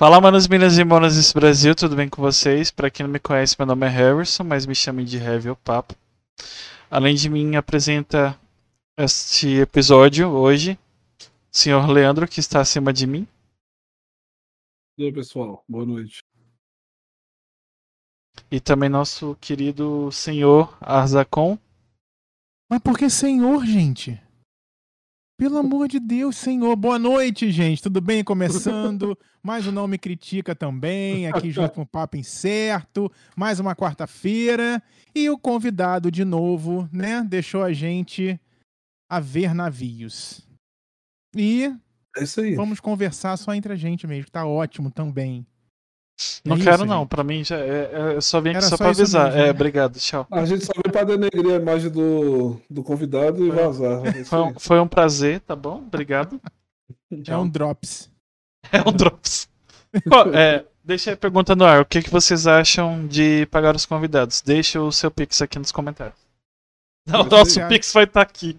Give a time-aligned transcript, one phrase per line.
[0.00, 2.70] Fala, manos, minas e monas desse Brasil, tudo bem com vocês?
[2.70, 5.56] Pra quem não me conhece, meu nome é Harrison, mas me chamem de Heavy o
[5.56, 5.94] Papo.
[6.90, 8.34] Além de mim, apresenta
[8.96, 10.78] este episódio hoje,
[11.20, 13.28] o senhor Leandro, que está acima de mim.
[14.96, 16.22] E aí, pessoal, boa noite.
[18.50, 21.58] E também nosso querido senhor Arzacon.
[22.70, 24.18] Mas por que senhor, gente?
[25.40, 26.76] Pelo amor de Deus, senhor.
[26.76, 27.82] Boa noite, gente.
[27.82, 28.22] Tudo bem?
[28.22, 29.16] Começando.
[29.42, 33.10] Mais um Não Me Critica também, aqui junto com o Papo Incerto.
[33.34, 34.82] Mais uma quarta-feira.
[35.14, 37.24] E o convidado, de novo, né?
[37.26, 38.38] Deixou a gente
[39.08, 40.46] a ver navios.
[41.34, 41.74] E
[42.14, 42.54] É isso aí.
[42.54, 45.46] vamos conversar só entre a gente mesmo, que tá ótimo também.
[46.44, 47.08] Não É quero isso, não, gente.
[47.08, 49.26] pra mim já é, é- eu só vim aqui só, só pra avisar.
[49.26, 49.50] mesmo, é, né?
[49.50, 50.26] obrigado, tchau.
[50.30, 54.06] A gente só veio pra denegrir a imagem do, do convidado e vazar.
[54.06, 55.76] É Foi um, foi um prazer, tá bom?
[55.78, 56.40] Obrigado.
[57.26, 58.10] É um drops.
[58.70, 59.48] É um drops.
[60.08, 61.80] Pô, é, deixa a pergunta no ar.
[61.80, 64.42] O que, que vocês acham de pagar os convidados?
[64.42, 66.18] Deixa o seu Pix aqui nos comentários.
[67.06, 68.58] Não, o nosso Pix vai estar aqui.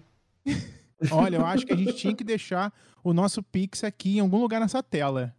[1.10, 2.72] Olha, eu acho que a gente tinha que deixar
[3.02, 5.34] o nosso Pix aqui em algum lugar nessa tela.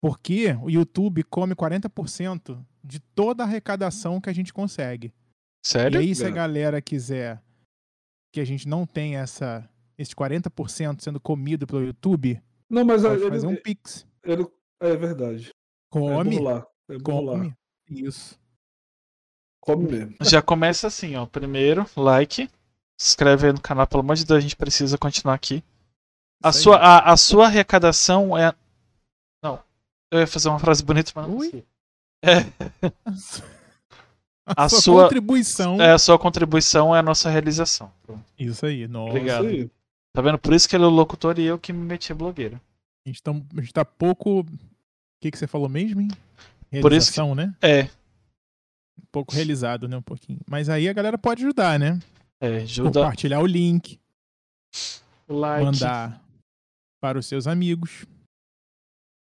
[0.00, 5.12] Porque o YouTube come 40% de toda a arrecadação que a gente consegue.
[5.64, 6.00] Sério?
[6.00, 6.32] E aí, se a É.
[6.32, 7.42] galera quiser
[8.32, 13.20] que a gente não tenha essa, esse 40% sendo comido pelo YouTube, Não, mas pode
[13.22, 14.06] ele, fazer um Pix.
[14.24, 14.46] ele-
[14.80, 15.48] é verdade.
[15.48, 15.52] É
[15.90, 16.66] Come, burlar.
[16.88, 17.38] É burlar.
[17.38, 17.54] come.
[17.90, 18.38] Isso.
[19.60, 20.14] Come mesmo.
[20.22, 21.26] Já começa assim, ó.
[21.26, 22.48] Primeiro, like.
[23.00, 25.62] Se inscreve aí no canal, pelo amor de Deus, a gente precisa continuar aqui.
[26.42, 26.62] A Isso aí.
[26.64, 28.54] sua, a, a sua arrecadação é.
[30.10, 31.46] Eu ia fazer uma frase bonita, mas não Ui.
[31.46, 31.64] consegui.
[32.24, 32.38] É,
[34.46, 35.80] A, A sua, sua- contribuição.
[35.80, 37.92] é, a sua contribuição é a nossa realização.
[38.06, 38.24] Pronto.
[38.38, 38.88] Isso aí.
[38.88, 39.10] Nossa.
[39.10, 39.46] Obrigado.
[39.46, 39.70] É Isso aí.
[40.14, 40.38] Tá vendo?
[40.38, 42.58] Por isso que ele é o locutor e eu que me meti a blogueira.
[43.06, 44.40] A gente, tá, a gente tá pouco.
[44.40, 44.46] O
[45.20, 46.08] que, que você falou mesmo, hein?
[46.80, 47.54] Por isso que- Realização, né?
[47.60, 47.82] É,
[48.98, 49.98] Um pouco realizado, né?
[49.98, 50.40] Um pouquinho.
[50.48, 51.98] Mas aí a galera pode ajudar, né?
[52.40, 53.98] é, ajuda Compartilhar o link,
[55.28, 55.64] o like.
[55.64, 56.22] mandar
[57.02, 58.06] para os seus amigos.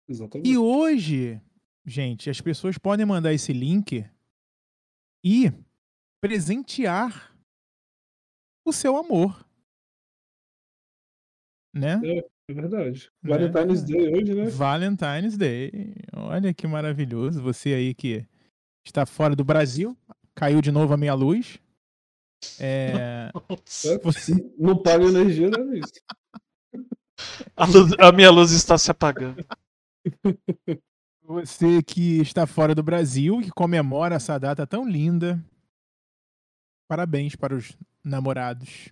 [0.08, 0.50] Exatamente.
[0.50, 1.42] E hoje,
[1.86, 4.06] gente, as pessoas podem mandar esse link
[5.24, 5.52] e
[6.22, 7.36] presentear
[8.66, 9.46] o seu amor.
[11.74, 12.00] Né?
[12.50, 13.12] É verdade.
[13.24, 13.28] É.
[13.28, 14.46] Valentine's Day hoje, né?
[14.50, 15.72] Valentine's Day.
[16.14, 17.42] Olha que maravilhoso.
[17.42, 18.26] Você aí que
[18.86, 19.98] está fora do Brasil,
[20.36, 21.60] caiu de novo a minha luz.
[22.60, 23.32] É,
[23.86, 25.94] É, você- Não paga energia, né, isso?
[27.56, 29.44] A, luz- a minha luz está se apagando.
[31.24, 35.44] Você que está fora do Brasil, que comemora essa data tão linda.
[36.88, 38.90] Parabéns para os namorados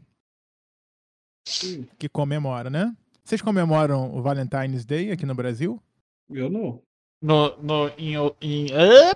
[1.48, 1.88] Sim.
[2.00, 2.96] que comemoram, né?
[3.24, 5.82] Vocês comemoram o Valentine's Day aqui no Brasil?
[6.30, 6.82] Eu não.
[7.22, 9.12] No, no, em, em, é,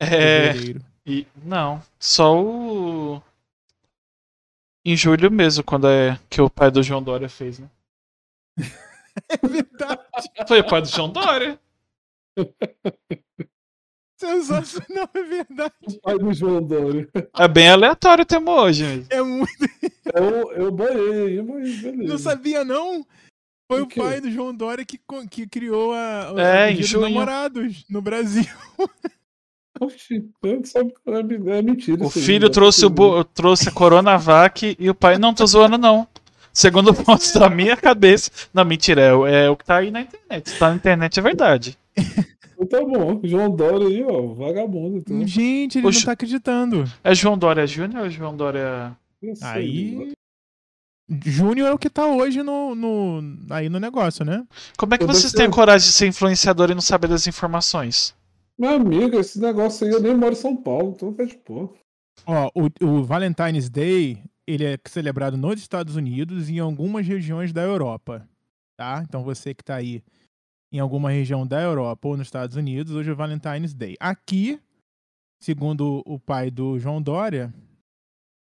[0.00, 0.84] é, Fevereiro.
[1.06, 3.22] e, não, só o.
[4.84, 7.70] Em julho mesmo, quando é que o pai do João Dória fez, né?
[9.28, 10.00] É verdade.
[10.48, 11.58] Foi o pai do João Dória.
[14.18, 15.74] Sensacional, é verdade.
[15.88, 17.08] O pai do João Dória.
[17.38, 18.82] É bem aleatório o tema hoje.
[18.84, 19.06] mesmo.
[19.10, 19.52] É muito.
[20.14, 22.08] Eu, eu boiei aí, mas beleza.
[22.08, 23.06] Não sabia, não?
[23.70, 24.98] Foi O o pai do João Dória que,
[25.30, 27.08] que criou a, o É, o Dia dos junho.
[27.08, 28.44] namorados no Brasil.
[29.78, 32.02] Oxi, eu sabe que é é mentira.
[32.02, 32.54] O isso aí, filho né?
[32.54, 36.08] trouxe, o bo- trouxe a Coronavac e o pai não tô zoando, não.
[36.56, 38.30] Segundo fontes da minha cabeça.
[38.54, 40.48] Não, mentira, é, o- é o que tá aí na internet.
[40.50, 41.78] Se tá na internet é verdade.
[42.58, 43.20] Então tá bom.
[43.22, 44.96] João Dória aí, ó, vagabundo.
[44.96, 45.26] Então.
[45.26, 45.98] Gente, ele Oxe.
[45.98, 46.84] não tá acreditando.
[47.04, 48.96] É João Dória Júnior ou João Dória.
[49.42, 50.12] Aí.
[51.26, 54.42] Júnior é o que tá hoje no, no, aí no negócio, né?
[54.78, 57.26] Como é que Eu vocês têm ser- coragem de ser influenciador e não saber das
[57.26, 58.14] informações?
[58.58, 61.74] Meu amigo, esse negócio aí eu nem moro em São Paulo, então de pô.
[62.26, 67.52] Ó, o, o Valentine's Day, ele é celebrado nos Estados Unidos e em algumas regiões
[67.52, 68.28] da Europa,
[68.76, 69.02] tá?
[69.06, 70.02] Então você que tá aí
[70.72, 73.96] em alguma região da Europa ou nos Estados Unidos, hoje é o Valentine's Day.
[73.98, 74.60] Aqui,
[75.40, 77.52] segundo o pai do João Dória,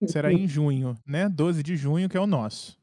[0.07, 1.29] será em junho, né?
[1.29, 2.77] 12 de junho, que é o nosso.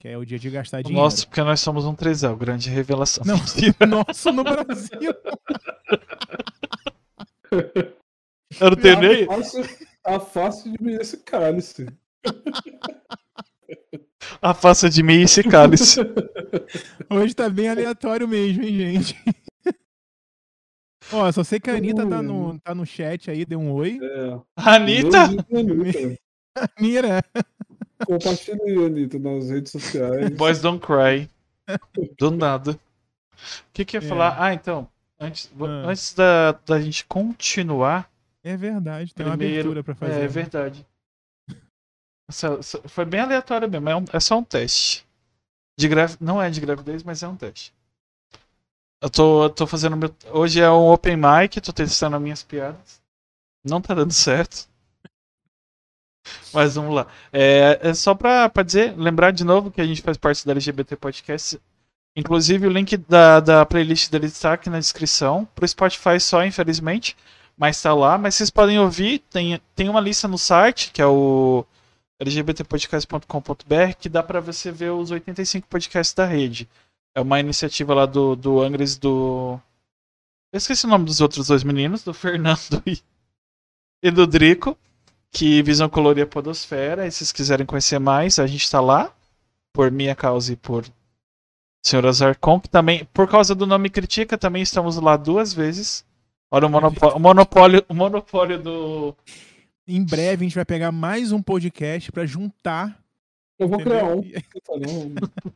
[0.00, 1.02] Que é o dia de gastar dinheiro.
[1.02, 3.24] Nossa, porque nós somos um trisal, grande revelação.
[3.24, 3.36] Não.
[3.88, 5.14] Nosso no Brasil.
[8.60, 9.26] Eu não tenho nem.
[10.04, 11.86] A face, a face de mim esse cálice.
[14.40, 16.00] A faça de mim esse cálice.
[17.10, 19.16] Hoje tá bem aleatório mesmo, hein, gente?
[21.12, 23.98] Ó, só sei que a Anitta tá no, tá no chat aí, deu um oi.
[24.02, 24.40] É.
[24.56, 25.24] Anitta?
[25.24, 26.18] Anitta.
[26.80, 27.22] Mira,
[28.06, 30.30] Compartilha aí, Anitta, nas redes sociais.
[30.30, 31.28] Boys don't cry.
[32.18, 32.72] Do nada.
[32.72, 32.76] O
[33.72, 34.08] que, que eu ia É.
[34.08, 34.36] falar?
[34.42, 34.88] Ah, então.
[35.20, 35.64] Antes, Ah.
[35.88, 38.10] antes da, da gente continuar.
[38.44, 40.18] É verdade, tem uma Primeiro- abertura pra fazer.
[40.18, 40.28] É né?
[40.28, 40.86] verdade.
[42.28, 43.88] Essa- essa- foi bem aleatório mesmo.
[43.88, 45.06] É, um- é só um teste.
[45.78, 46.16] De gravi...
[46.20, 47.72] Não é de gravidez, mas é um teste.
[49.02, 50.14] Eu tô, eu tô fazendo meu.
[50.30, 53.02] Hoje é um open mic, tô testando as minhas piadas.
[53.64, 54.68] Não tá dando certo.
[56.52, 57.06] Mas vamos lá.
[57.32, 60.52] É, é só pra, pra dizer, lembrar de novo que a gente faz parte da
[60.52, 61.60] LGBT Podcast.
[62.16, 65.44] Inclusive o link da, da playlist dele está aqui na descrição.
[65.54, 67.16] Pro Spotify só, infelizmente.
[67.56, 68.18] Mas tá lá.
[68.18, 69.20] Mas vocês podem ouvir.
[69.30, 71.64] Tem, tem uma lista no site, que é o
[72.20, 76.68] lgbtpodcast.com.br, que dá pra você ver os 85 podcasts da rede.
[77.14, 79.58] É uma iniciativa lá do, do Angres do.
[80.52, 83.00] Eu esqueci o nome dos outros dois meninos, do Fernando e,
[84.02, 84.76] e do Drico,
[85.30, 87.06] que visam colorir a podosfera.
[87.06, 89.12] E se vocês quiserem conhecer mais, a gente tá lá.
[89.72, 90.84] Por minha causa e por
[91.84, 96.04] Senhor Azarcon, que também, por causa do nome Critica, também estamos lá duas vezes.
[96.54, 99.16] Olha o monopólio, o monopólio, o monopólio do.
[99.88, 103.02] Em breve a gente vai pegar mais um podcast pra juntar.
[103.58, 104.22] Eu vou criar um.
[104.22, 104.72] tá.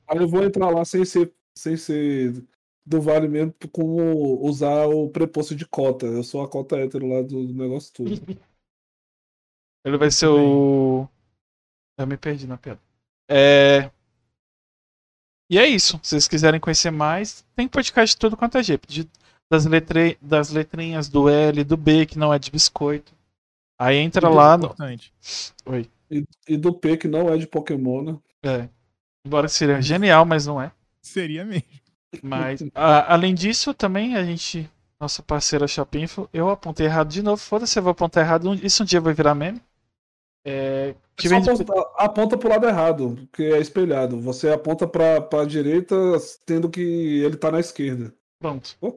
[0.09, 2.45] Aí eu vou entrar lá sem ser, sem ser
[2.85, 6.05] do Vale mesmo, como usar o preposto de cota.
[6.05, 8.11] Eu sou a cota hétero lá do, do negócio tudo.
[9.87, 11.09] Ele vai ser o.
[11.97, 12.81] Eu me perdi na piada.
[13.31, 13.89] É.
[15.49, 16.01] E é isso.
[16.03, 18.89] Se vocês quiserem conhecer mais, tem podcast de tudo quanto é jeito.
[19.51, 20.19] Das, letre...
[20.21, 23.13] das letrinhas do L, do B, que não é de biscoito.
[23.79, 24.67] Aí entra lá no.
[24.67, 25.13] Importante.
[25.65, 25.89] Oi.
[26.11, 28.19] E, e do P, que não é de Pokémon, né?
[28.43, 28.69] É.
[29.27, 30.73] Embora seria genial, mas não é.
[31.01, 31.65] Seria mesmo.
[32.23, 34.69] Mas, a- além disso, também a gente.
[35.01, 37.37] Nossa parceira Shopinfo, eu apontei errado de novo.
[37.41, 38.53] Foda-se, eu vou apontar errado.
[38.55, 39.63] Isso um dia vai virar meme.
[40.45, 40.95] É.
[41.17, 44.21] Que Só vem de- aponta, aponta pro lado errado, porque é espelhado.
[44.21, 45.95] Você aponta pra, pra direita,
[46.45, 48.13] tendo que ele tá na esquerda.
[48.41, 48.77] Pronto.
[48.81, 48.97] Oh.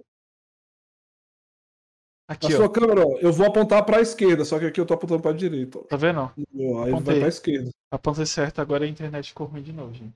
[2.31, 2.57] Na Aqui, ó.
[2.57, 5.33] sua câmera, ó, eu vou apontar pra esquerda, só que aqui eu tô apontando pra
[5.33, 5.79] direita.
[5.79, 5.81] ó.
[5.81, 6.19] Tá vendo?
[6.21, 6.31] ó?
[6.57, 7.13] Ó, Aí Apontei.
[7.13, 7.69] vai pra esquerda.
[7.91, 10.13] Apontei certo, agora a internet ficou ruim de novo, gente.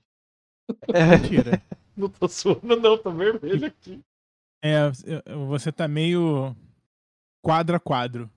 [0.94, 1.04] É,
[1.52, 1.62] Mentira.
[1.94, 4.00] não tô suando, não, tô vermelho aqui.
[4.64, 4.90] É,
[5.46, 6.56] você tá meio
[7.44, 8.30] quadro a quadro.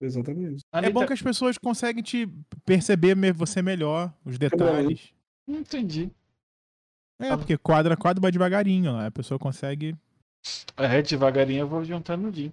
[0.00, 0.62] Exatamente.
[0.72, 2.26] É bom que as pessoas conseguem te
[2.64, 5.12] perceber você melhor, os detalhes.
[5.46, 6.10] Não entendi.
[7.20, 9.08] É, porque quadro a quadro vai devagarinho, né?
[9.08, 9.94] a pessoa consegue.
[10.78, 12.50] É, devagarinho eu vou juntando o dia.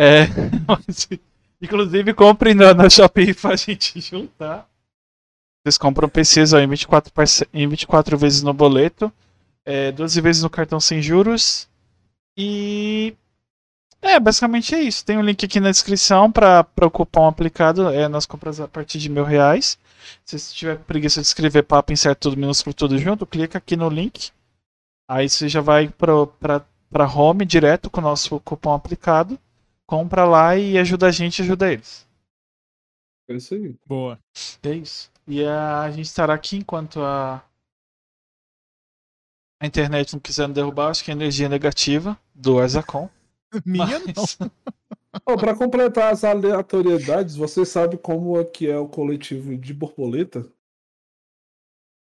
[0.00, 0.28] É,
[0.64, 1.08] mas,
[1.60, 4.68] inclusive comprem na, na Shopee pra gente juntar.
[5.60, 7.44] Vocês compram PCs ó, em, 24 parce...
[7.52, 9.12] em 24 vezes no boleto,
[9.64, 11.68] é, 12 vezes no cartão sem juros.
[12.36, 13.12] E.
[14.00, 15.04] É, basicamente é isso.
[15.04, 19.00] Tem um link aqui na descrição para o cupom aplicado é, nas compras a partir
[19.00, 19.76] de mil reais.
[20.24, 23.88] Se você tiver preguiça de escrever papo incerto tudo minúsculo tudo junto, clica aqui no
[23.88, 24.30] link.
[25.10, 29.36] Aí você já vai para home direto com o nosso cupom aplicado.
[29.88, 32.06] Compra lá e ajuda a gente, ajuda eles.
[33.30, 33.74] É isso aí.
[33.86, 34.18] Boa.
[34.62, 35.10] É isso.
[35.26, 37.42] E a, a gente estará aqui enquanto a
[39.60, 43.10] a internet não quiser nos derrubar, acho que é energia negativa do Arzacon.
[43.66, 44.12] Minha não.
[44.16, 44.38] Mas-
[45.26, 50.46] Ó, pra completar as aleatoriedades, você sabe como é que é o coletivo de borboleta?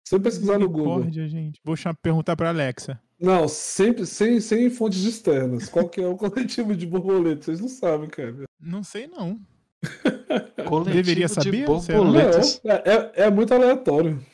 [0.06, 1.08] Sem pesquisar no Google.
[1.10, 1.60] Gente.
[1.64, 3.00] Vou chamar, perguntar pra Alexa.
[3.18, 5.68] Não, sempre sem, sem fontes externas.
[5.68, 7.42] Qual que é o coletivo de borboleta?
[7.42, 8.44] Vocês não sabem, cara.
[8.60, 9.40] Não sei, não.
[10.68, 12.60] Coletivo Deveria de saber, borboletas.
[12.62, 14.24] Não, é, é, é muito aleatório.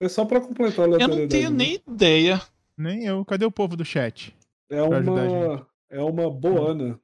[0.00, 1.20] É só pra completar a Eu aleatoriedade.
[1.22, 1.56] não tenho né?
[1.56, 2.42] nem ideia.
[2.76, 3.24] Nem eu.
[3.24, 4.36] Cadê o povo do chat?
[4.70, 6.98] É uma, é uma boana.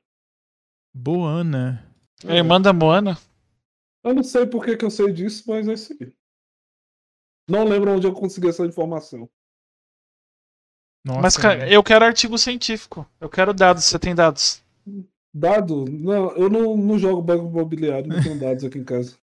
[0.95, 1.87] Boana.
[2.27, 3.17] A irmã da Moana.
[4.03, 6.13] Eu não sei por que, que eu sei disso, mas é isso aí.
[7.49, 9.29] Não lembro onde eu consegui essa informação.
[11.09, 13.09] Nossa, Mas, cara, eu quero artigo científico.
[13.19, 13.85] Eu quero dados.
[13.85, 14.63] Você tem dados?
[15.33, 15.87] Dado?
[15.89, 19.17] Não, eu não, não jogo banco imobiliário, não tenho dados aqui em casa.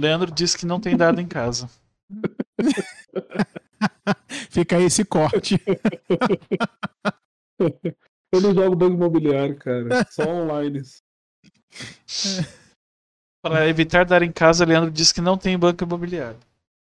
[0.00, 1.68] Leandro disse que não tem dado em casa.
[4.50, 5.60] Fica aí esse corte.
[8.34, 10.06] Eu não jogo banco imobiliário, cara.
[10.10, 10.80] Só online.
[13.44, 16.38] Para evitar dar em casa, Leandro disse que não tem banco imobiliário.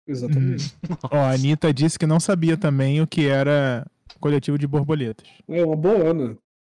[0.07, 0.75] Exatamente.
[1.11, 3.85] Ó, a Anitta disse que não sabia também o que era
[4.19, 5.27] coletivo de borboletas.
[5.47, 6.37] É uma boana.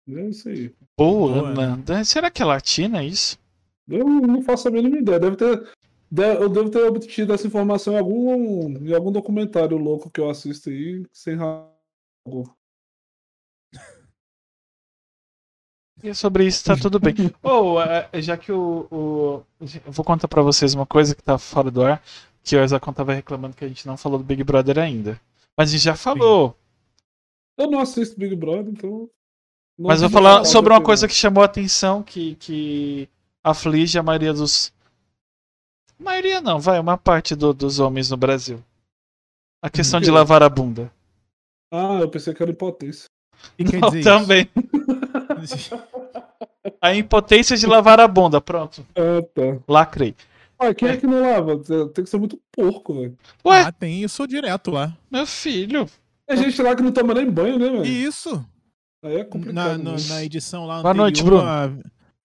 [0.09, 0.73] É isso aí.
[0.97, 2.04] Boa, Boa, Ana.
[2.04, 3.38] Será que é latina isso?
[3.88, 5.18] Eu não faço a mínima ideia.
[5.18, 5.68] Deve ter.
[6.40, 10.71] Eu devo ter obtido essa informação em algum, em algum documentário louco que eu assisto
[10.71, 11.68] aí, sem razão.
[16.02, 17.14] E sobre isso tá tudo bem.
[17.42, 19.42] Ou, é, já que o, o-
[19.85, 22.02] Eu vou contar pra vocês uma coisa que tá fora do ar.
[22.46, 25.20] Que o Arzacon tava reclamando que a gente não falou do Big Brother ainda.
[25.56, 26.56] Mas a gente já falou.
[27.58, 29.10] Eu não assisto Big Brother, então.
[29.76, 33.08] não Mas vou falar falar sobre uma coisa que chamou a atenção, que, que
[33.42, 34.72] aflige a maioria dos.
[35.98, 38.62] Maioria não, vai, uma parte do- dos homens no Brasil.
[39.60, 40.92] A questão de lavar a bunda.
[41.72, 43.08] Ah, eu pensei que era impotência.
[43.54, 44.48] O que quer Não, também.
[45.42, 45.70] isso?
[46.80, 48.84] A impotência de lavar a bunda, pronto.
[48.94, 49.58] Ah, tá.
[49.68, 50.14] Lacrei.
[50.58, 51.58] Ah, quem é que não lava?
[51.92, 53.18] Tem que ser muito porco, velho.
[53.44, 54.96] Ué, Ah, tem isso direto lá.
[55.10, 55.86] meu filho.
[56.26, 57.84] Tem gente lá que não toma nem banho, né, velho?
[57.84, 58.44] Isso.
[59.02, 59.54] Aí é complicado.
[59.54, 59.96] Na, na, né?
[60.08, 61.42] na edição lá Boa noite, Bruno.
[61.42, 61.64] A,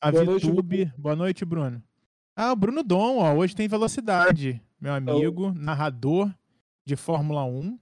[0.02, 0.92] a Boa noite, VTube.
[0.98, 1.84] Boa noite, Bruno.
[2.36, 3.34] Ah, o Bruno Dom, ó.
[3.34, 4.62] Hoje tem velocidade.
[4.80, 6.34] Meu amigo, narrador
[6.86, 7.78] de Fórmula 1.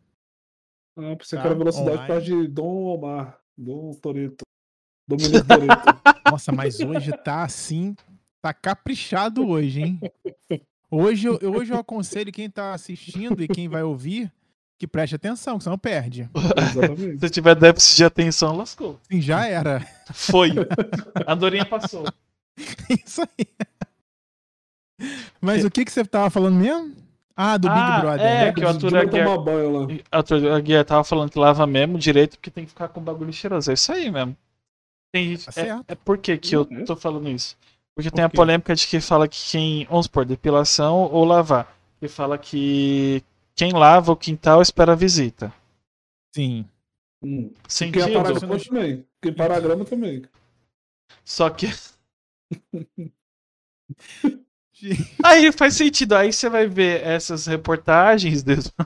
[0.98, 2.08] Ah, pensei Tá, que era velocidade online.
[2.08, 3.40] por causa de Dom Omar.
[3.58, 4.44] Dom Toreto.
[5.08, 6.02] Dominique Toreto.
[6.30, 7.96] Nossa, mas hoje tá assim.
[8.42, 10.00] Tá caprichado hoje, hein?
[10.90, 14.32] Hoje eu, hoje eu aconselho quem tá assistindo e quem vai ouvir
[14.78, 16.30] que preste atenção, que senão perde.
[16.58, 17.20] Exatamente.
[17.20, 18.98] Se tiver déficit de atenção, lascou.
[19.12, 19.86] Sim, já era.
[20.14, 20.52] Foi.
[21.28, 22.06] A Dorinha passou.
[23.06, 23.46] Isso aí.
[25.42, 26.96] Mas o que que você tava falando mesmo?
[27.36, 28.26] Ah, do Ah, Big Brother.
[28.26, 28.54] é, né?
[28.54, 29.88] que o não Aguiar- tomar banho lá.
[30.12, 33.02] A, tua- a guia tava falando que lava mesmo direito porque tem que ficar com
[33.02, 33.70] bagulho cheiroso.
[33.72, 34.36] É isso aí mesmo.
[35.14, 35.46] Tem gente.
[35.46, 36.84] Tá é, é por que, que eu Uhum.
[36.86, 37.58] tô falando isso?
[38.00, 38.38] Porque Por tem a quê?
[38.38, 39.86] polêmica de que fala que quem.
[39.90, 41.78] Vamos supor, depilação ou lavar.
[42.00, 43.22] Que fala que
[43.54, 45.54] quem lava o quintal espera a visita.
[46.34, 46.66] Sim.
[47.22, 47.50] Hum.
[47.50, 48.04] Quem Sentido.
[48.04, 49.06] apaga a Isso grama não- também.
[49.22, 50.22] Quem para a grama também.
[51.26, 51.68] Só que.
[55.22, 56.14] Aí faz sentido.
[56.16, 58.44] Aí você vai ver essas reportagens.
[58.44, 58.72] Deus...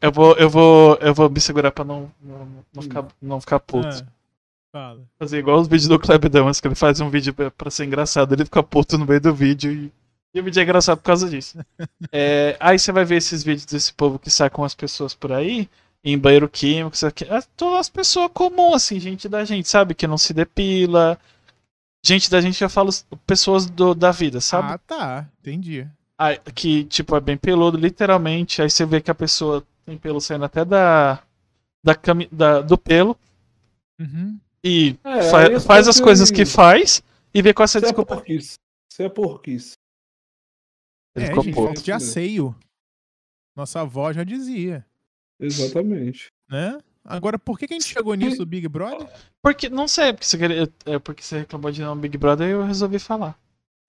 [0.00, 3.60] Eu vou, eu vou, eu vou me segurar pra não, não, não ficar, não ficar
[3.60, 3.88] puto.
[3.88, 4.06] Ah,
[4.72, 5.02] fala.
[5.18, 7.84] Fazer igual os vídeos do Kleber Damas, que ele faz um vídeo pra, pra ser
[7.84, 9.92] engraçado, ele fica puto no meio do vídeo e,
[10.34, 11.58] e o vídeo é engraçado por causa disso.
[12.14, 15.32] É, aí você vai ver esses vídeos desse povo que sai com as pessoas por
[15.32, 15.68] aí,
[16.04, 17.24] em banheiro químico, isso aqui.
[17.24, 19.94] É, todas as pessoas comuns, assim, gente da gente, sabe?
[19.94, 21.18] Que não se depila.
[22.04, 22.90] Gente da gente, eu falo
[23.26, 24.72] pessoas do, da vida, sabe?
[24.72, 25.26] Ah, tá.
[25.40, 25.86] Entendi.
[26.18, 28.60] Aí, que, tipo, é bem peludo, literalmente.
[28.60, 31.20] Aí você vê que a pessoa tem pelo saindo até da,
[31.82, 33.16] da, cami- da do pelo.
[34.00, 34.38] Uhum.
[34.64, 37.02] E É, fa- faz as coisas que faz
[37.34, 38.14] e vê com essa Você é desculpa.
[38.16, 38.54] porquice.
[38.92, 39.72] Você é porquice.
[41.16, 41.82] Ele É, ficou gente, puto.
[41.82, 42.54] de asseio.
[43.56, 44.86] Nossa avó já dizia,
[45.38, 46.28] Exatamente.
[46.48, 46.78] né?
[47.04, 49.06] Agora, por que, que a gente chegou nisso do Big Brother?
[49.42, 52.52] Porque, não sei, porque você, queria- é porque você reclamou de não Big Brother e
[52.52, 53.36] eu resolvi falar.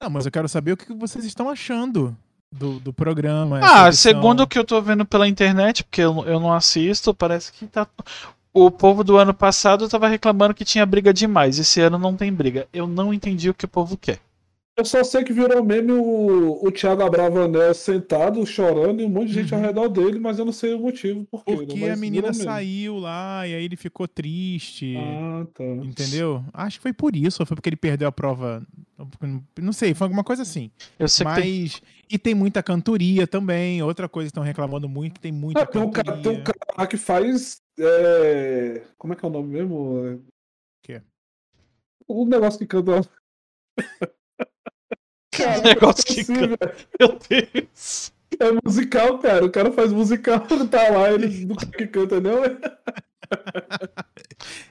[0.02, 2.18] Não, mas eu quero saber o que vocês estão achando
[2.52, 3.60] do, do programa.
[3.60, 4.12] Ah, essa edição.
[4.12, 7.68] segundo o que eu tô vendo pela internet, porque eu, eu não assisto, parece que
[7.68, 7.88] tá.
[8.54, 11.58] O povo do ano passado tava reclamando que tinha briga demais.
[11.58, 12.68] Esse ano não tem briga.
[12.72, 14.20] Eu não entendi o que o povo quer.
[14.76, 19.28] Eu só sei que virou meme o, o Thiago Abravanel sentado, chorando, e um monte
[19.28, 19.60] de gente Uhum.
[19.60, 21.26] ao redor dele, mas eu não sei o motivo.
[21.30, 21.86] Por quê, Porque né?
[21.86, 24.96] a Mas menina saiu lá e aí ele ficou triste.
[24.98, 25.64] Ah, tá.
[25.64, 26.44] Entendeu?
[26.52, 28.66] Acho que foi por isso, ou foi porque ele perdeu a prova.
[29.62, 30.72] Não sei, foi alguma coisa assim.
[30.98, 31.72] Eu sei que tem.
[32.10, 33.82] E tem muita cantoria também.
[33.82, 36.32] Outra coisa que estão reclamando muito, que tem muita Ah, tem, um cara, cantoria.
[36.32, 37.58] tem um cara lá que faz.
[37.80, 40.06] é, Como é que é o nome mesmo?
[40.08, 40.18] É...
[40.84, 41.02] quê?
[42.08, 43.02] O negócio que canta.
[45.32, 46.76] Cara, negócio que canta.
[47.00, 48.12] Meu Deus.
[48.40, 49.46] É musical, cara.
[49.46, 52.44] O cara faz musical, tá lá, ele não que canta, não.
[52.44, 52.58] é?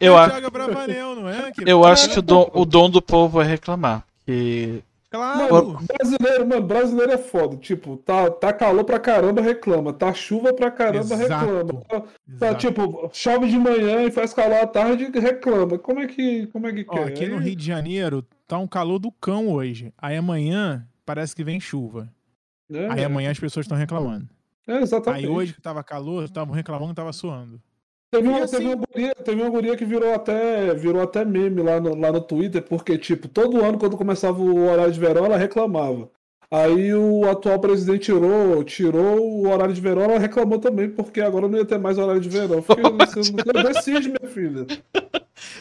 [0.01, 1.51] Eu, É o a- Bravanel, não é?
[1.53, 4.05] Que- eu acho que o dom, o dom do povo é reclamar.
[4.27, 5.53] Que Claro!
[5.53, 7.57] Mano, brasileiro, mano, brasileiro é foda.
[7.59, 9.93] Tipo, tá, tá calor pra caramba, reclama.
[9.93, 11.45] Tá chuva pra caramba, Exato.
[11.45, 11.81] reclama.
[11.83, 12.57] Tá, tá, Exato.
[12.59, 15.79] tipo, chove de manhã e faz calor à tarde, reclama.
[15.79, 17.05] Como é que, como é que Ó, quer?
[17.09, 19.93] aqui no Aí- Rio de Janeiro tá um calor do cão hoje.
[19.99, 22.09] Aí amanhã parece que vem chuva.
[22.73, 24.27] É, Aí amanhã as pessoas estão reclamando.
[24.67, 25.27] é, exatamente.
[25.27, 27.61] Aí hoje que tava calor, estavam reclamando que tava suando.
[28.13, 31.63] Teve uma, assim- teve, uma guria, teve uma guria que virou até, virou até meme
[31.63, 35.25] lá no, lá no Twitter, porque, tipo, todo ano, quando começava o horário de verão,
[35.25, 36.11] ela reclamava.
[36.51, 41.49] Aí o atual presidente tirou, tirou o horário de verão, ela reclamou também, porque agora
[41.49, 42.61] não ia ter mais horário de verão.
[42.63, 42.85] Fiquei,
[43.33, 44.67] você não decide, minha filha.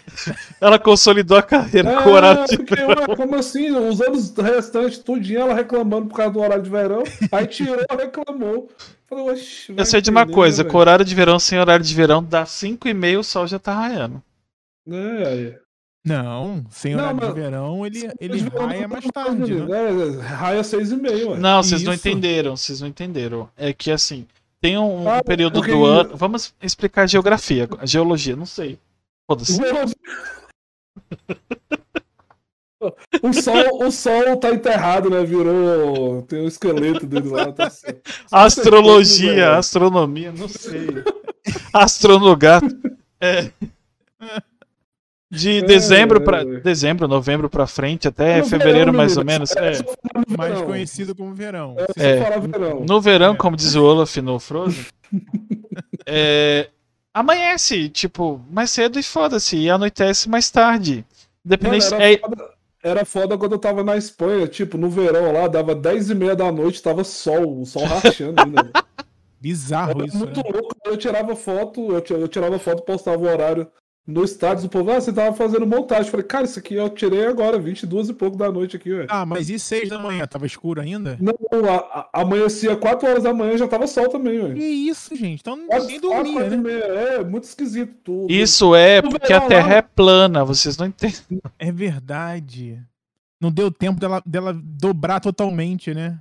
[0.61, 3.71] ela consolidou a carreira É, com o horário de porque, ué, como assim?
[3.71, 8.69] Os anos restantes, tudinho, ela reclamando por causa do horário de verão, aí tirou, reclamou.
[9.07, 11.83] Falei, "Oxe, vai Eu sei de uma coisa, né, com horário de verão sem horário
[11.85, 14.21] de verão, dá 5 e meia o sol já tá raiando.
[14.85, 15.59] velho?" É, é.
[16.03, 19.23] Não, sem Não, horário de mas- verão, ele, ele Mas verão raia não mais tá
[19.25, 19.67] tarde, né?
[19.69, 21.37] É, raia seis e meio, ué.
[21.37, 23.47] Não, vocês não entenderam, vocês não entenderam.
[23.55, 24.25] É que assim,
[24.59, 26.15] tem um, Ah, período do ano.
[26.17, 28.79] Vamos explicar a geografia, a geologia, não sei.
[29.35, 29.59] Foda-se.
[33.21, 35.23] O sol, o sol tá enterrado, né?
[35.23, 36.23] Virou.
[36.23, 37.51] Tem um esqueleto dele lá.
[37.51, 37.71] Tá.
[38.31, 39.51] Astrologia, velho.
[39.53, 40.87] astronomia, não sei.
[41.71, 42.65] Astronogato.
[43.19, 43.51] É.
[45.29, 46.41] De É, dezembro pra.
[46.41, 46.45] é.
[46.59, 49.51] Dezembro, novembro pra frente, até No fevereiro verão, mais ou menos.
[49.55, 49.73] É.
[50.27, 51.75] no Mais conhecido como verão.
[51.77, 52.23] É, só É.
[52.23, 52.83] falar verão.
[52.87, 53.37] No verão, É.
[53.37, 54.85] como diz o Olaf no Frozen,
[56.07, 56.67] é,
[57.13, 60.93] amanhece, tipo, mais cedo e foda-se, e anoitece mais tarde.
[60.95, 61.05] Mano,
[61.45, 61.93] Independente.
[61.93, 62.53] era, é, foda,
[62.83, 66.35] era foda quando eu tava na Espanha, tipo, no verão lá, dava 10 e meia
[66.35, 68.63] da noite, tava sol, o sol rachando ainda.
[68.63, 68.73] velho.
[69.39, 70.49] Bizarro Era isso, muito né?
[70.53, 70.75] louco.
[70.85, 73.67] Eu tirava foto, eu tirava foto, postava o horário
[74.11, 74.91] no status do povo.
[74.91, 76.05] Ah, você tava fazendo montagem.
[76.05, 79.07] Eu Falei, cara, isso aqui eu tirei agora, 22 e pouco da noite aqui, velho.
[79.09, 80.27] Ah, mas e seis da manhã?
[80.27, 81.17] Tava escuro ainda?
[81.19, 81.33] Não,
[81.69, 84.57] a- a- amanhecia 4 horas da manhã já tava sol também, Que velho.
[84.61, 85.39] isso, gente?
[85.41, 86.63] Então ninguém quatro, dormia, quatro e né?
[86.63, 86.83] meia.
[86.83, 88.31] É, muito esquisito tudo.
[88.31, 91.41] isso é porque a Terra lá- é plana, vocês não entendem.
[91.57, 92.79] É verdade.
[93.41, 96.19] Não deu tempo dela, dela dobrar totalmente, né?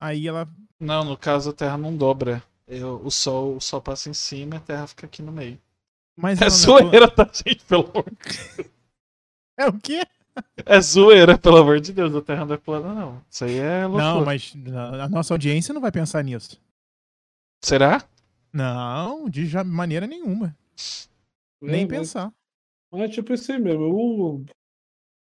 [0.00, 0.46] Aí ela.
[0.78, 2.42] Não, no caso a Terra não dobra.
[2.68, 5.58] Eu- o, sol, o Sol passa em cima e a Terra fica aqui no meio.
[6.16, 7.64] Mas É zoeira, tá, gente?
[7.64, 8.04] Pelo amor
[9.58, 10.02] É o quê?
[10.66, 12.14] É zoeira, pelo amor de Deus.
[12.14, 13.22] A Terra não é plana, não.
[13.30, 14.04] Isso aí é loucura.
[14.14, 14.54] Não, mas
[15.02, 16.60] a nossa audiência não vai pensar nisso.
[17.64, 18.04] Será?
[18.52, 20.56] Não, de maneira nenhuma.
[21.62, 22.32] É, Nem mas- pensar.
[22.92, 23.82] Mas é tipo assim mesmo.
[23.82, 24.44] eu-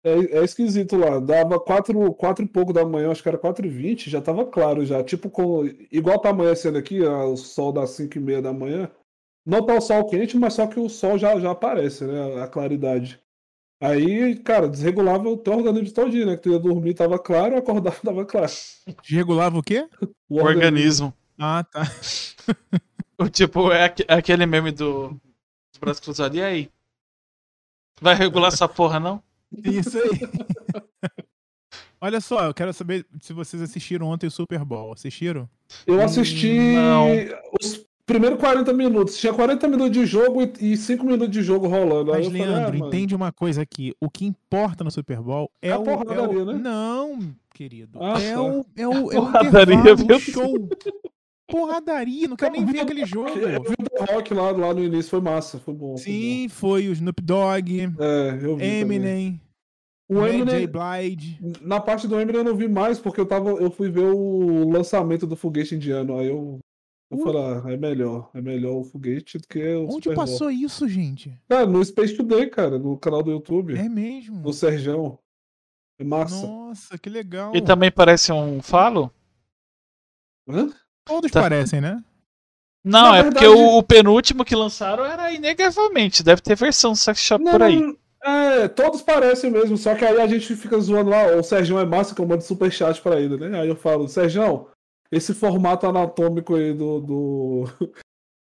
[0.04, 1.20] É, é esquisito lá.
[1.20, 4.46] Dava 4, quatro e pouco da manhã, acho que era 4 e 20, já tava
[4.46, 5.04] claro já.
[5.04, 8.90] Tipo, com, igual tá amanhecendo aqui, ah, o sol das 5 e meia da manhã.
[9.50, 12.42] Não tá o sol quente, mas só que o sol já, já aparece, né?
[12.44, 13.20] A claridade.
[13.82, 16.36] Aí, cara, desregulava o teu organismo todinho, né?
[16.36, 18.52] Que tu ia dormir, tava claro, acordava, tava claro.
[19.06, 19.88] Regulava o quê?
[20.30, 21.14] O O organismo.
[21.38, 21.84] Ah, tá.
[23.22, 25.20] O tipo, é aque- aquele meme do
[25.82, 26.38] braços cruzados.
[26.38, 26.70] E aí?
[28.00, 29.22] Vai regular essa porra, não?
[29.52, 30.10] Isso aí.
[32.02, 34.94] Olha só, eu quero saber se vocês assistiram ontem o Super Bowl.
[34.94, 35.50] Assistiram?
[35.86, 37.08] Eu assisti Não.
[37.62, 39.18] os primeiros 40 minutos.
[39.18, 42.12] Tinha 40 minutos de jogo e 5 minutos de jogo rolando.
[42.12, 43.94] Mas, eu falei, ah, Leandro, entende uma coisa aqui.
[44.02, 46.54] O que importa no Super Bowl é, É a o, porradaria, é o- né?
[46.62, 47.20] Não,
[47.54, 48.00] querido.
[48.02, 48.42] Ah, é, tá.
[48.42, 49.78] o, é o, é o Porradaria,
[50.16, 50.70] o show.
[51.48, 53.30] Porradaria, não quero nem ver aquele jogo.
[53.40, 55.96] Eu vi o The Rock lá, lá no início, foi massa, foi bom.
[55.98, 58.04] foi Sim, foi o Snoop Dogg, bom.
[58.04, 58.62] É, eu vi.
[58.62, 58.80] também.
[58.82, 59.42] Eminem,
[60.08, 60.30] O J.
[60.30, 61.40] Eminem, Blige.
[61.62, 64.70] na parte do Eminem eu não vi mais, porque eu tava, eu fui ver o
[64.70, 66.20] lançamento do foguete indiano.
[66.20, 66.60] Aí eu,
[67.12, 67.24] eu Uh.
[67.24, 70.26] falei, ah, é melhor, é melhor o foguete do que o Onde Super Bowl.
[70.26, 71.34] passou isso, gente?
[71.50, 74.42] Cara, no Space Today, cara, no canal do YouTube, É mesmo.
[74.42, 75.18] do Serjão.
[76.00, 76.48] É massa.
[76.48, 77.54] Nossa, que legal.
[77.56, 79.12] E também parece um falo?
[80.48, 80.70] Hã?
[81.06, 81.42] Todos Tá.
[81.42, 82.04] parecem, né?
[82.84, 86.24] Não, Na é porque verdade- o, o penúltimo que lançaram era inegavelmente.
[86.24, 87.80] Deve ter versão sex shop por aí.
[87.82, 91.80] Não, É, todos parecem mesmo, só que aí a gente fica zoando lá, o Sergião
[91.80, 93.62] é massa que eu mando superchat pra ele, né?
[93.62, 94.68] Aí eu falo, Sergião,
[95.12, 97.64] esse formato anatômico aí do, do,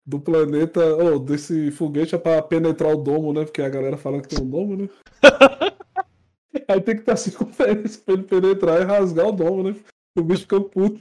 [0.07, 3.45] do planeta, ou desse foguete é pra penetrar o domo, né?
[3.45, 4.89] Porque a galera fala que tem um domo, né?
[6.69, 9.77] aí tem que a circunferência pra ele penetrar e rasgar o domo, né?
[10.17, 11.01] O bicho fica puto.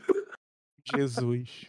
[0.96, 1.66] Jesus.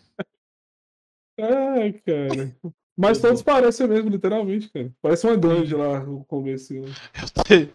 [1.41, 2.57] Ai, cara.
[2.97, 4.93] Mas todos parecem mesmo, literalmente, cara.
[5.01, 6.75] Parece uma grande lá no começo.
[6.75, 6.89] Né?
[7.23, 7.73] Eu te-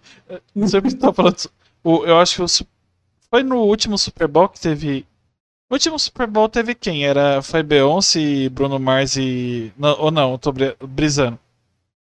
[0.53, 1.37] Não sei o que você tá falando.
[1.85, 2.67] Eu acho que
[3.29, 5.07] foi no último Super Bowl que teve.
[5.73, 7.03] O último Super Bowl teve quem?
[7.03, 9.73] Era foi Beyoncé, Bruno Mars e.
[9.75, 11.39] Não, ou não, eu tô bri- brisando.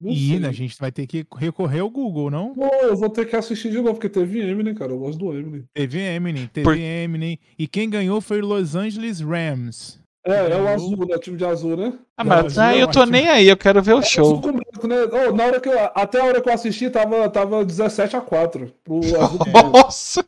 [0.04, 0.40] E sei.
[0.40, 2.52] né, a gente vai ter que recorrer ao Google, não?
[2.52, 4.90] Pô, eu vou ter que assistir de novo, porque teve Eminem, cara.
[4.90, 5.62] Eu gosto do Eminem.
[5.72, 7.38] Teve Eminem, teve Por- Eminem.
[7.56, 10.00] E quem ganhou foi o Los Angeles Rams.
[10.26, 11.14] É, é o azul, né?
[11.14, 11.92] O time de azul, né?
[12.16, 14.36] Ah, mas aí eu tô nem aí, eu quero ver o Azul show.
[14.38, 14.96] branco, né?
[15.28, 18.20] Oh, na hora que eu, até a hora que eu assisti, tava, tava 17 a
[18.20, 19.38] 4 pro azul.
[19.72, 20.24] Nossa!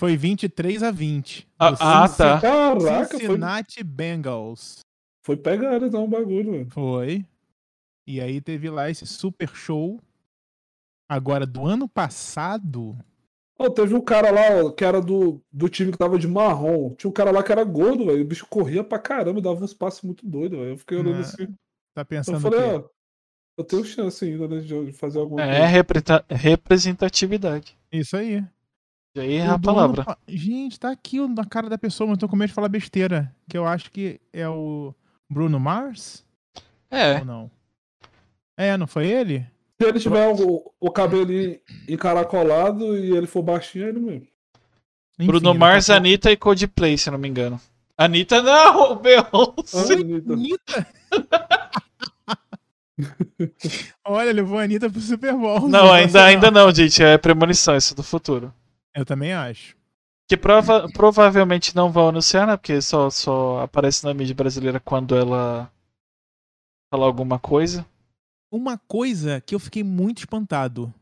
[0.00, 1.46] Foi 23 a 20.
[1.58, 2.40] Ah, O ah, tá.
[2.40, 4.80] Caraca, foi, Cincinnati Bengals.
[5.22, 6.70] foi pegada então o bagulho, velho.
[6.70, 7.22] Foi.
[8.06, 10.00] E aí teve lá esse super show.
[11.06, 12.96] Agora, do ano passado.
[13.58, 16.94] Oh, teve um cara lá ó, que era do, do time que tava de marrom.
[16.94, 18.22] Tinha um cara lá que era gordo, velho.
[18.22, 20.70] O bicho corria pra caramba, dava uns passos muito doidos, velho.
[20.70, 21.44] Eu fiquei olhando Ah, assim.
[21.94, 22.88] Tá Eu pensando o falei, ó,
[23.58, 25.66] eu tenho chance ainda, né, de fazer alguma É coisa.
[25.66, 27.76] repreta- representatividade.
[27.92, 28.42] Isso aí.
[29.14, 30.04] E aí é a palavra.
[30.04, 32.68] pa- Gente, tá aqui na cara da pessoa, mas eu tô com medo de falar
[32.68, 33.34] besteira.
[33.48, 34.94] Que eu acho que é o
[35.28, 36.24] Bruno Mars?
[36.90, 37.18] É.
[37.18, 37.50] Ou não?
[38.56, 39.46] É, não foi ele?
[39.80, 41.26] Se ele tiver o, o cabelo
[41.88, 44.26] encaracolado e ele for baixinho, é ele mesmo.
[45.18, 47.60] Enfim, Bruno a Mars, pouco- Anitta e Coldplay, se não me engano.
[47.98, 49.94] Anitta não, Beyoncé.
[49.94, 50.32] Anitta.
[50.32, 50.86] Anitta?
[54.04, 55.68] Olha, levou a Anitta pro Super Bowl.
[55.68, 57.02] Não, ainda, ainda não, gente.
[57.02, 58.52] É premonição, isso é do futuro.
[58.94, 59.76] Eu também acho.
[60.28, 62.56] Que prova, provavelmente não vão anunciar, né?
[62.56, 65.70] Porque só, só aparece na mídia brasileira quando ela
[66.92, 67.84] falar alguma coisa.
[68.52, 70.92] Uma coisa que eu fiquei muito espantado.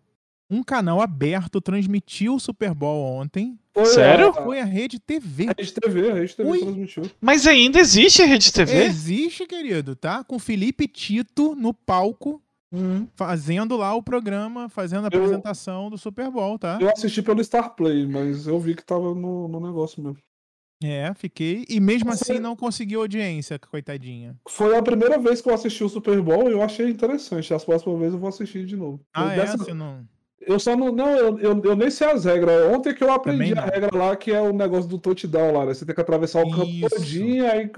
[0.51, 3.59] Um canal aberto transmitiu o Super Bowl ontem.
[3.75, 4.31] Foi Sério?
[4.31, 5.45] A, Foi a Rede TV.
[5.49, 6.59] a Rede TV, a Rede TV Oi?
[6.61, 7.11] transmitiu.
[7.21, 8.85] Mas ainda existe a Rede TV?
[8.85, 10.25] Existe, querido, tá?
[10.25, 13.07] Com Felipe Tito no palco, Hum.
[13.17, 16.79] fazendo lá o programa, fazendo a Eu- apresentação do Super Bowl, tá?
[16.81, 20.19] Eu assisti pelo Star Play, mas eu vi que tava no, no negócio mesmo.
[20.83, 21.65] É, fiquei.
[21.69, 24.37] E mesmo Você- assim não conseguiu audiência, coitadinha.
[24.49, 27.53] Foi a primeira vez que eu assisti o Super Bowl e eu achei interessante.
[27.53, 29.01] As próximas vezes eu vou assistir de novo.
[29.13, 29.37] Ah, eu, é?
[29.37, 30.07] dessa- não.
[30.41, 30.93] eu só não.
[30.93, 32.73] Não, eu, eu, eu nem sei as regras.
[32.73, 35.75] Ontem que eu aprendi a regra lá, que é o negócio do touchdown lá, né?
[35.75, 36.89] Você tem que atravessar o campo Isso.
[36.91, 37.69] todinho, aí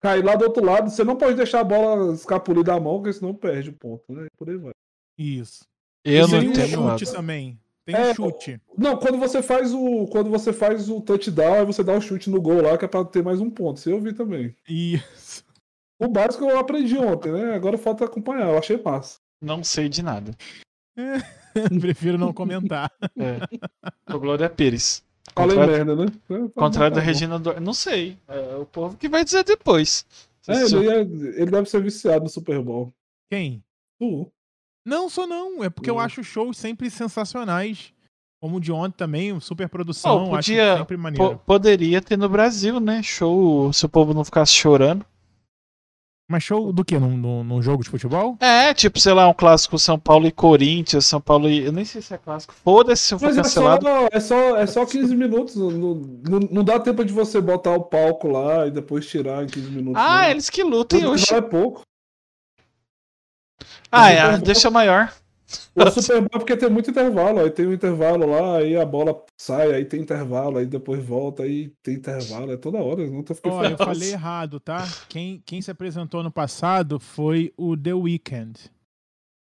[0.00, 0.90] cair lá do outro lado.
[0.90, 4.26] Você não pode deixar a bola escapulir da mão, porque senão perde o ponto, né?
[4.36, 4.72] Por aí vai.
[5.18, 5.64] Isso.
[6.04, 7.12] Eu E não tem um chute nada.
[7.12, 7.58] também.
[7.84, 8.60] Tem É, um chute.
[8.76, 10.06] Não, quando você faz o.
[10.06, 12.88] Quando você faz o touchdown, aí você dá o chute no gol lá, que é
[12.88, 13.78] pra ter mais um ponto.
[13.78, 14.54] Isso eu vi também.
[14.68, 15.44] Isso.
[15.98, 17.54] O básico eu aprendi ontem, né?
[17.54, 18.48] Agora falta acompanhar.
[18.50, 19.18] Eu achei massa.
[19.40, 20.32] Não sei de nada.
[21.80, 22.90] Prefiro não comentar.
[23.18, 23.38] É.
[24.10, 25.02] Sou Glória Pires.
[25.34, 26.50] Falei Contrário, merda, né?
[26.54, 27.00] Contrário da.
[27.00, 27.60] Regina Dor...
[27.60, 28.16] Não sei.
[28.28, 30.06] É o povo que vai dizer depois.
[30.48, 31.00] É, ele, é-
[31.42, 32.92] ele deve ser viciado no Super Bowl.
[33.30, 33.62] Quem?
[34.00, 34.30] Tu.
[34.86, 35.64] Não, sou não.
[35.64, 37.92] É porque eu acho shows sempre sensacionais.
[38.40, 40.28] Como o de ontem também, super Oh, produção.
[40.30, 41.30] podia- acho sempre maneiro.
[41.36, 43.02] Po- poderia ter no Brasil, né?
[43.02, 45.04] Show, se o povo não ficasse chorando.
[46.28, 46.98] Mas show do quê?
[46.98, 48.36] Num, num, num jogo de futebol?
[48.40, 51.64] É, tipo, sei lá, um clássico São Paulo e Corinthians, São Paulo e.
[51.64, 52.52] Eu nem sei se é clássico.
[52.64, 53.86] Foda-se se eu for Mas é cancelado.
[53.86, 55.54] só, é, só, é só 15 minutos.
[55.54, 59.46] Não, não, não dá tempo de você botar o palco lá e depois tirar em
[59.46, 60.02] 15 minutos.
[60.02, 60.30] Ah, não.
[60.30, 61.26] eles que lutem hoje.
[61.26, 61.82] que é pouco.
[63.92, 65.12] Ah, é, Bowl- deixa maior.
[65.74, 67.40] O Super Bowl é porque tem muito intervalo.
[67.40, 71.44] Aí tem um intervalo lá, aí a bola sai, aí tem intervalo, aí depois volta,
[71.44, 72.50] aí tem intervalo.
[72.52, 73.06] É toda hora.
[73.08, 74.86] Não tô ficando Olha, eu falei errado, tá?
[75.08, 78.58] Quem, quem se apresentou no passado foi o The Weeknd.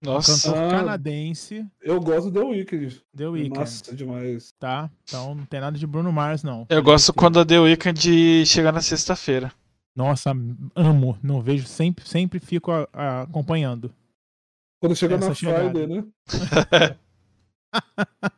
[0.03, 0.51] Nossa.
[0.51, 0.71] Cantor Ah.
[0.71, 3.03] canadense, Eu gosto do The Weeknd.
[3.17, 4.53] The É Weeknd, massa demais.
[4.59, 4.91] tá?
[5.05, 6.67] Então não tem nada de Bruno Mars, não.
[6.69, 9.53] Eu gosto quando a The Weeknd chega na sexta-feira.
[9.95, 10.31] Nossa,
[10.75, 11.19] amo.
[11.23, 13.93] Não vejo, sempre, sempre fico a- a- acompanhando.
[14.83, 15.71] Quando chega Essa na chegada.
[15.71, 16.05] Friday, né?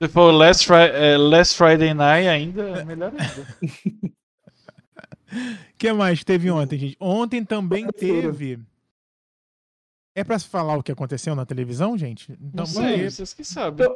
[0.03, 4.13] Se for Last, Fri é, Last Friday Night, ainda é melhor ainda.
[5.33, 6.97] O que mais teve ontem, gente?
[7.01, 8.59] Ontem também teve.
[10.15, 12.31] É pra se falar o que aconteceu na televisão, gente?
[12.33, 13.89] Não Então, sei, porque- vocês que sabem.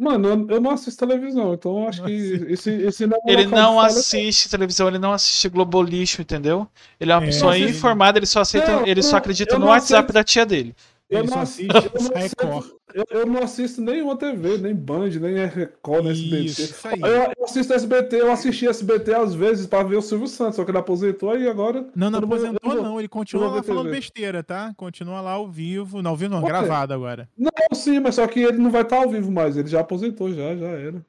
[0.00, 3.74] Mano, eu, não assisto televisão, então eu acho que esse, esse não é Ele não
[3.74, 6.68] fala- assiste televisão, ele não assiste Globo Lixo, entendeu?
[7.00, 9.62] Ele é uma É, pessoa informada, ele só aceita, Não, ele só não, acredita no
[9.62, 10.12] não WhatsApp aceito.
[10.14, 10.72] da tia dele.
[11.10, 12.58] Eu Ele não assiste eu não Record.
[12.58, 16.44] assisto, eu, eu não assisto nenhuma TV, nem Band, nem Record, nem SBT.
[16.44, 17.00] Isso, isso aí.
[17.00, 20.64] Eu, eu assisto SBT, eu assisti SBT às vezes pra ver o Silvio Santos, só
[20.66, 21.88] que ele aposentou e agora.
[21.96, 22.98] Não, não aposentou, vou- não.
[22.98, 23.96] Ele continua lá falando TV.
[23.96, 24.74] besteira, tá?
[24.76, 26.02] Continua lá ao vivo.
[26.02, 26.48] Não, ao vivo não, quê?
[26.48, 27.26] gravado agora.
[27.38, 30.30] Não, sim, mas só que ele não vai estar ao vivo mais, ele já aposentou,
[30.30, 31.04] já, já era.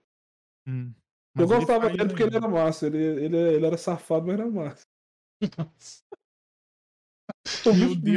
[0.65, 0.93] Hum.
[1.37, 4.85] eu gostava dele porque ele era massa, ele, ele, ele era safado, mas era massa.
[5.41, 6.03] Deus.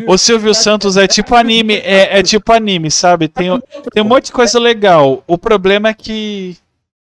[0.06, 3.28] O Silvio Santos é tipo anime, é, é tipo anime, sabe?
[3.28, 3.48] Tem,
[3.92, 5.22] tem um monte de coisa legal.
[5.26, 6.56] O problema é que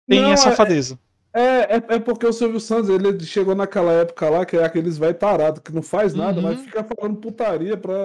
[0.07, 0.99] tem Não, a é- safadeza.
[1.35, 4.99] É, é, é porque o Silvio Santos, ele chegou naquela época lá, que é aqueles
[4.99, 6.43] vai tarado, que não faz nada, Uhum.
[6.43, 7.95] mas fica falando putaria pra,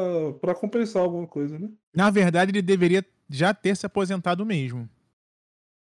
[0.40, 1.68] pra compensar alguma coisa, né?
[1.94, 4.88] Na verdade, ele deveria já ter se aposentado mesmo.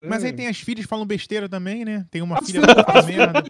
[0.04, 0.32] Mas aí É.
[0.32, 2.04] tem as filhas que falam besteira também, né?
[2.10, 3.44] Tem uma As filha que fala merda.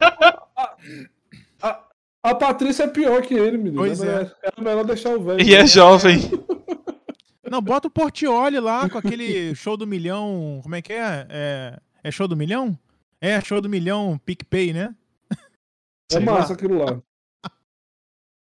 [1.62, 1.80] A,
[2.22, 3.76] a Patrícia é pior que ele, menino.
[3.76, 4.48] Pois era, é.
[4.48, 5.40] era melhor deixar o velho.
[5.40, 6.18] E é jovem.
[7.50, 10.60] Não, bota o Portioli lá com aquele show do milhão.
[10.62, 11.26] Como é que é?
[11.30, 12.78] É, é show do milhão?
[13.20, 14.94] É, show do milhão, PicPay, né?
[15.32, 15.36] É
[16.12, 16.32] Sei lá.
[16.32, 17.00] massa aquilo lá.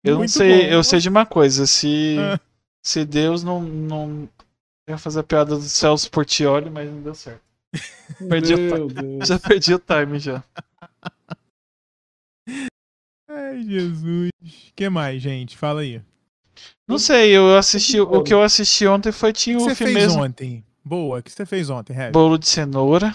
[0.05, 0.73] Eu não Muito sei, bom.
[0.73, 2.41] eu sei de uma coisa, se, Ah.
[2.83, 4.29] se Deus não, não.
[4.87, 7.43] Eu ia fazer a piada do Celso Portioli, mas não deu certo.
[8.29, 8.59] Perdi o.
[9.25, 10.43] Já perdi o time já.
[13.33, 14.31] Ai, Jesus.
[14.43, 15.57] O que mais, gente?
[15.57, 16.03] Fala aí.
[16.87, 18.01] Não sei, eu assisti.
[18.01, 20.23] O que eu assisti ontem foi O tinha que o você filme fez mesmo.
[20.25, 20.65] ontem?
[20.85, 22.13] Boa, o que você fez ontem, Heavy?
[22.13, 23.15] Bolo de cenoura.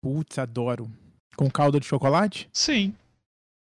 [0.00, 0.90] Putz, adoro.
[1.36, 2.48] Com calda de chocolate?
[2.52, 2.94] Sim.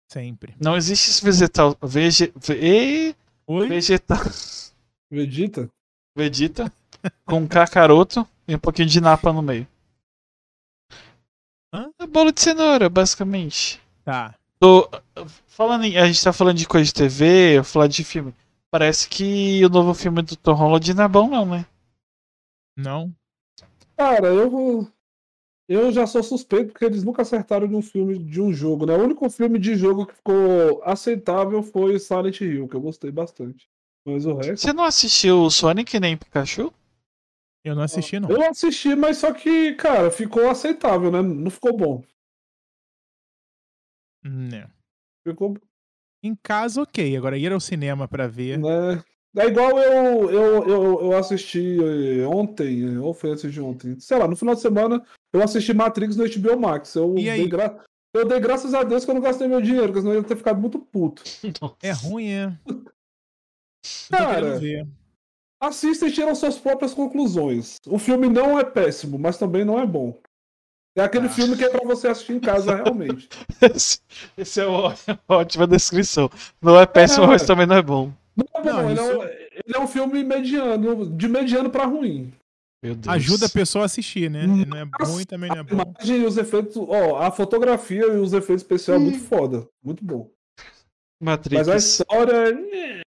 [0.09, 0.55] Sempre.
[0.59, 1.75] Não existe esse vegetal.
[1.81, 3.15] Vege, ve,
[3.47, 3.67] Oi?
[3.67, 4.19] vegetal.
[5.11, 5.69] Vegeta?
[6.15, 6.71] Vegeta.
[7.25, 9.67] Com cacaroto e um pouquinho de napa no meio.
[11.73, 11.89] Hã?
[11.99, 13.81] É bolo de cenoura, basicamente.
[14.05, 14.35] Tá.
[14.63, 14.89] Tô,
[15.45, 18.33] falando em, a gente tá falando de coisa de TV, eu falar de filme.
[18.71, 21.65] Parece que o novo filme do Tom Holland não é bom, não, né?
[22.77, 23.13] Não?
[23.97, 24.87] Cara, eu vou.
[25.67, 28.95] Eu já sou suspeito porque eles nunca acertaram de um filme de um jogo, né?
[28.95, 33.67] O único filme de jogo que ficou aceitável foi Silent Hill, que eu gostei bastante.
[34.05, 34.61] Mas o resto.
[34.61, 36.73] Você não assistiu o Sonic nem Pikachu?
[37.65, 38.29] Eu não assisti, não.
[38.29, 41.21] Eu assisti, mas só que, cara, ficou aceitável, né?
[41.21, 42.01] Não ficou bom.
[44.23, 44.67] Né.
[45.27, 45.57] Ficou.
[46.23, 47.17] Em casa, ok.
[47.17, 48.57] Agora ir ao cinema pra ver.
[48.59, 49.03] Né?
[49.35, 53.99] É igual eu, eu, eu, eu assisti eh, ontem, ou foi antes de ontem.
[53.99, 56.93] Sei lá, no final de semana eu assisti Matrix no HBO Max.
[56.95, 57.39] Eu, E aí?
[57.39, 57.83] dei, gra...
[58.13, 60.27] eu dei graças a Deus que eu não gastei meu dinheiro, porque senão eu ia
[60.27, 61.23] ter ficado muito puto.
[61.81, 62.57] É ruim, é.
[64.11, 64.59] Cara.
[65.59, 67.77] Assista e tiram suas próprias conclusões.
[67.87, 70.19] O filme não é péssimo, mas também não é bom.
[70.95, 71.29] É aquele Ah.
[71.29, 73.27] filme que é pra você assistir em casa realmente.
[73.61, 73.99] Esse,
[74.37, 74.93] esse é uma
[75.27, 76.29] ótima descrição.
[76.61, 77.27] Não é péssimo, É.
[77.27, 78.13] mas também não é bom.
[78.35, 81.69] Não é bom, Não, ele, é isso- um, ele é um filme mediano, de mediano
[81.69, 82.31] pra ruim.
[82.83, 83.07] Meu Deus.
[83.15, 84.45] Ajuda a pessoa a assistir, né?
[84.45, 84.65] Hum.
[84.65, 85.81] Não é ruim, também não é A bom.
[85.97, 90.03] imagem e os efeitos, ó, a fotografia e os efeitos especiais é muito foda, muito
[90.03, 90.29] bom.
[91.21, 91.67] Matrix.
[91.67, 93.01] Mas a história, é-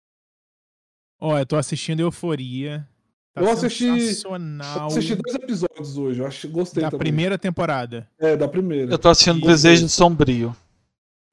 [1.21, 2.87] Ó, eu tô assistindo Euforia.
[3.35, 7.07] Tá Eu assisti- eu assisti dois episódios hoje, eu acho, gostei da também.
[7.07, 8.09] primeira temporada.
[8.17, 8.93] É, da primeira.
[8.93, 10.55] Eu tô assistindo E- Desejo Sombrio.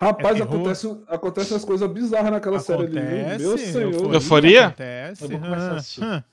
[0.01, 2.97] Rapaz, É acontece, acontece umas coisas bizarras naquela série ali.
[2.97, 3.43] Acontece.
[3.45, 4.13] Meu senhor.
[4.15, 4.65] Euforia?
[4.67, 5.23] Acontece.
[6.01, 6.23] Eu ah.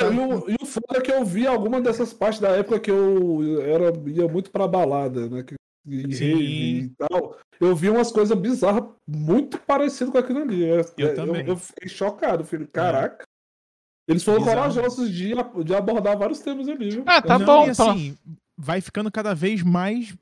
[0.00, 2.90] E o, e o foda é que eu vi alguma dessas partes da época que
[2.90, 5.42] eu era, ia muito pra balada, né?
[5.42, 7.36] Que, e e tal.
[7.60, 10.64] Eu vi umas coisas bizarras muito parecidas com aquilo ali.
[10.64, 11.46] É- Eu é- também.
[11.46, 12.66] Eu, fiquei chocado, filho.
[12.72, 13.24] Caraca.
[14.08, 17.04] Eles foram corajosos de, de abordar vários temas ali, viu?
[17.06, 17.70] Ah, tá Não, bom.
[17.70, 17.92] e tá.
[17.92, 18.16] assim,
[18.56, 20.16] vai ficando cada vez mais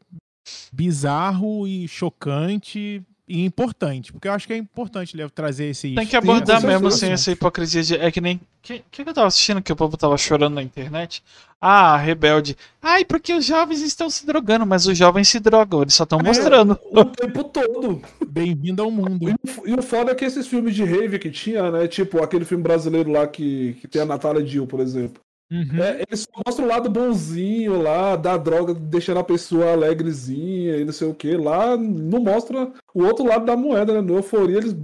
[0.72, 4.12] bizarro e chocante e importante.
[4.12, 5.94] Porque eu acho que é importante Léo, trazer esses.
[5.94, 7.96] Tem que abordar mesmo sem essa hipocrisia de.
[7.96, 8.36] É que nem.
[8.36, 11.22] O que, que eu tava assistindo que o povo tava chorando na internet?
[11.60, 12.56] Ah, rebelde.
[12.82, 16.18] Ai, porque os jovens estão se drogando, mas os jovens se drogam, eles só estão
[16.18, 16.78] mostrando.
[16.92, 18.02] O tempo todo.
[18.28, 19.28] Bem-vindo ao mundo.
[19.30, 21.88] E o- E o foda é que esses filmes de rave que tinha, né?
[21.88, 25.22] Tipo aquele filme brasileiro lá que, que tem a Natália Dill, por exemplo.
[25.50, 25.82] Uhum.
[25.82, 30.84] É, eles só mostram o lado bonzinho lá, da droga, deixando a pessoa alegrezinha e
[30.84, 31.36] não sei o que.
[31.36, 34.00] Lá não mostra o outro lado da moeda, né?
[34.00, 34.76] No euforia eles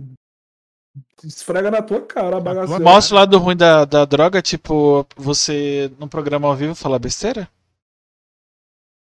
[1.25, 2.83] esfrega na tua cara a bagaceira.
[2.85, 7.49] Mostra o lado ruim da, da droga, tipo, você num programa ao vivo falar besteira?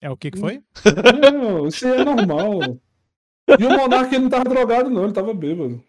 [0.01, 0.63] É o que que foi?
[1.31, 2.59] Não, isso aí é normal.
[3.59, 5.83] E o Monark ele não tava drogado, não, ele tava bêbado.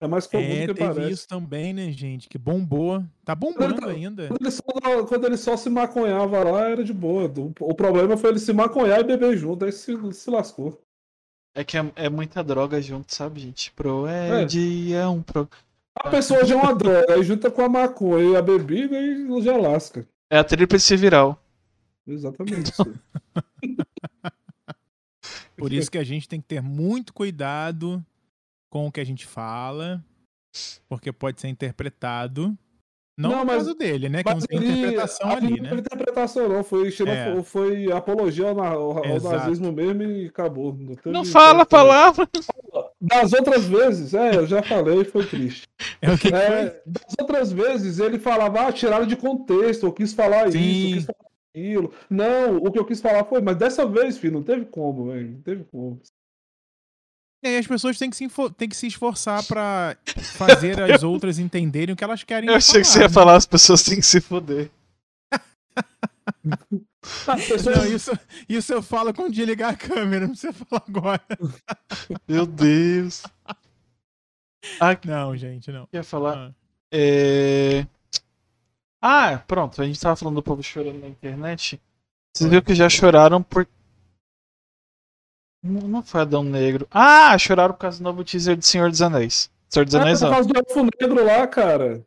[0.00, 1.12] É mais comum É, do que teve parece.
[1.12, 2.28] isso também, né, gente?
[2.28, 3.02] Que bombou.
[3.24, 4.28] Tá bombando tá- ainda.
[4.28, 4.62] Quando ele, só,
[5.06, 7.32] quando ele só se maconhava lá, era de boa.
[7.38, 10.80] O, o problema foi ele se maconhar e beber junto, aí se, se lascou.
[11.56, 13.70] É que é, é muita droga junto, sabe, gente?
[13.72, 15.48] Pro Ed é um pro.
[15.96, 19.40] A pessoa já é uma droga, aí junta com a maconha e a bebida e
[19.42, 20.06] já lasca.
[20.28, 21.40] É a tríplice viral.
[22.06, 22.72] Exatamente.
[25.56, 28.04] Por isso que a gente tem que ter muito cuidado
[28.74, 30.04] com o que a gente fala,
[30.88, 32.58] porque pode ser interpretado.
[33.16, 34.24] Não, Não, no mas- caso dele, né?
[34.24, 35.70] Que não tem interpretação ali né?
[35.74, 36.64] interpretação, não.
[36.64, 37.42] Foi, xenofo- É.
[37.44, 40.74] foi apologia ao, ao- nazismo mesmo e acabou.
[40.74, 42.28] Não, teve- Não fala a palavra.
[43.00, 45.68] Das outras vezes, é, eu já falei, foi triste.
[46.02, 46.40] É o que, que foi?
[46.40, 50.58] É, das outras vezes ele falava, ah, tiraram de contexto, eu quis falar Sim.
[50.58, 51.92] isso, eu quis falar aquilo.
[52.10, 55.30] Não, o que eu quis falar foi, mas dessa vez, filho, não teve como, velho.
[55.34, 56.00] Não teve como.
[57.44, 58.26] E aí as pessoas têm que se,
[58.56, 59.94] têm que se esforçar pra
[60.38, 63.12] fazer as outras entenderem o que elas querem Eu achei que você ia né?
[63.12, 64.70] falar, as pessoas têm que se foder.
[67.02, 71.22] Pessoas, Não, isso, isso eu falo quando desligar a câmera, não precisa falar agora.
[72.26, 73.22] Meu Deus.
[74.80, 75.82] Ah, Não, gente, não.
[75.92, 76.48] eu ia falar.
[76.48, 76.54] Ah.
[76.90, 77.86] É...
[79.02, 79.82] Ah, pronto.
[79.82, 81.78] A gente tava falando do povo chorando na internet.
[82.34, 83.68] Vocês viram que já choraram por.
[85.64, 86.86] Não foi Adão Negro.
[86.90, 89.48] Ah, choraram por causa do novo teaser de Senhor dos Anéis.
[89.70, 90.32] Senhor dos Ah, Anéis por não.
[90.34, 92.02] causa do elfo negro lá, cara.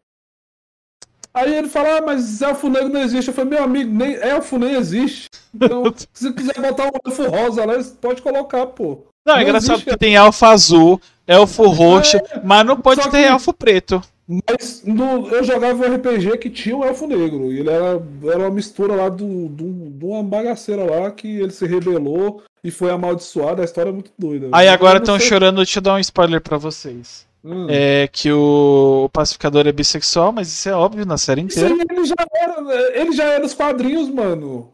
[1.34, 3.28] Aí ele fala, ah, mas elfo negro não existe.
[3.30, 5.28] Eu falei, meu amigo, nem elfo nem existe.
[5.54, 9.00] Então, se quiser botar um elfo rosa lá, pode colocar, pô.
[9.26, 13.10] Não, é não engraçado existe- porque tem elfo azul, elfo roxo, mas não pode ter
[13.10, 14.02] que- elfo preto.
[14.28, 17.52] Mas no- eu jogava um RPG que tinha um elfo negro.
[17.52, 21.52] E ele era, era uma mistura lá do, do, de uma bagaceira lá que ele
[21.52, 23.62] se rebelou e foi amaldiçoado.
[23.62, 24.50] A história é muito doida.
[24.52, 27.26] Aí Eu agora estão chorando, deixa eu dar um spoiler pra vocês.
[27.42, 27.66] Hum.
[27.70, 31.76] É que o, pacificador é bissexual, mas isso é óbvio na série Isso inteira.
[31.76, 33.00] aí ele já era.
[33.00, 34.74] Ele já era dos quadrinhos, mano.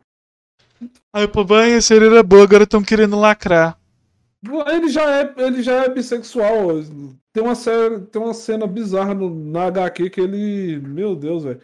[1.14, 3.78] Aí o povo, ai, a série era boa, agora estão querendo lacrar.
[4.68, 6.70] Ele já é, ele já é bissexual.
[7.32, 10.80] Tem uma, série, tem uma cena bizarra no, na HQ que ele.
[10.80, 11.62] Meu Deus, velho.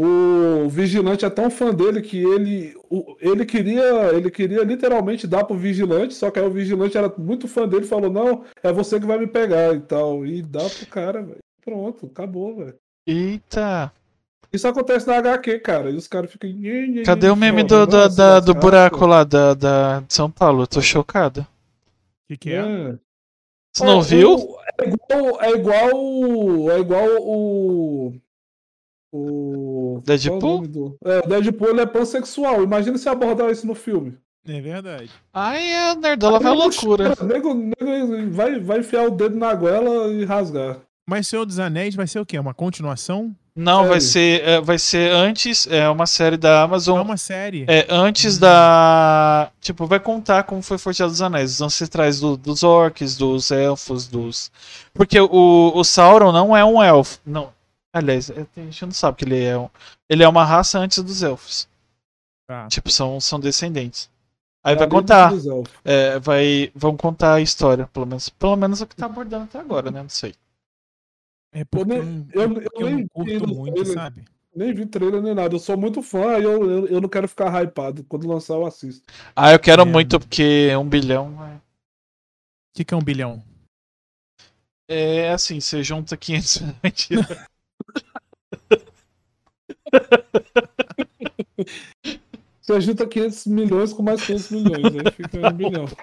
[0.00, 5.42] O vigilante é tão fã dele que ele, o, ele queria ele queria literalmente dar
[5.42, 8.72] pro vigilante, só que aí o vigilante era muito fã dele e falou: Não, é
[8.72, 10.24] você que vai me pegar e tal.
[10.24, 11.38] E dá pro cara, velho.
[11.64, 12.76] Pronto, acabou, velho.
[13.08, 13.92] Eita!
[14.52, 15.90] Isso acontece na HQ, cara.
[15.90, 16.48] E os caras ficam.
[17.04, 20.62] Cadê o meme do, do, da, do buraco lá da, da de São Paulo?
[20.62, 21.40] Eu tô chocado.
[21.40, 21.46] O
[22.28, 22.60] que, que é?
[22.60, 22.98] É.
[23.74, 24.56] Você não É, viu?
[24.78, 26.70] É igual, é igual.
[26.70, 28.14] É igual o.
[29.12, 30.00] O.
[30.04, 30.62] Deadpool?
[30.62, 32.62] é o do- É, o Deadpool ele é pansexual.
[32.62, 34.16] Imagina se abordar isso no filme.
[34.46, 35.10] É verdade.
[35.32, 37.14] Ai, a nerdola vai loucura.
[37.22, 40.78] Nego, nego vai, vai enfiar o dedo na goela e rasgar.
[41.06, 42.38] Mas Senhor dos Anéis vai ser o quê?
[42.38, 43.34] Uma continuação?
[43.56, 44.40] Não, vai Sério?
[44.40, 47.00] ser, é, vai ser antes, é uma série da É Amazon.
[47.00, 47.64] uma série.
[47.66, 48.40] É, antes Hum.
[48.40, 49.50] da.
[49.60, 54.06] Tipo, vai contar como foi Forjado dos Anéis, os ancestrais do- dos orcs, dos elfos,
[54.06, 54.50] dos.
[54.94, 57.18] Porque o, o Sauron não é um elfo.
[57.26, 57.48] Não.
[57.94, 59.68] Aliás, é, tem gente não sabe que ele é um.
[60.08, 61.68] Ele é uma raça antes dos elfos.
[62.48, 62.66] Tá.
[62.68, 64.10] Tipo, são, são descendentes.
[64.64, 65.32] Aí É vai a contar.
[65.84, 68.28] É, vai, vão contar a história, pelo menos.
[68.28, 70.02] Pelo menos é o que tá abordando até agora, né?
[70.02, 70.34] Não sei.
[71.52, 73.94] É porque eu, nem- não- eu- é eu eu nem curto vi muito, trailer.
[73.94, 74.24] sabe?
[74.54, 75.54] Nem vi trailer nem nada.
[75.54, 78.04] Eu sou muito fã e eu, eu, eu não quero ficar hypado.
[78.04, 79.02] Quando lançar, eu assisto.
[79.34, 79.84] Ah, eu quero É.
[79.84, 81.42] muito, porque um bilhão.
[81.46, 81.60] é- O
[82.76, 83.42] que, que é um bilhão?
[84.90, 86.60] É assim, você junta 500.
[86.82, 87.22] Mentira.
[92.62, 94.94] Você junta 500 milhões com mais 500 milhões.
[94.94, 95.86] Aí fica um bilhão.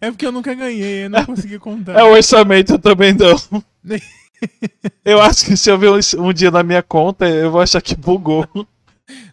[0.00, 1.98] É porque eu nunca ganhei, eu não consegui contar.
[1.98, 3.34] É o orçamento eu também não.
[5.04, 7.80] Eu acho que se eu ver um, um dia na minha conta, eu vou achar
[7.80, 8.46] que bugou.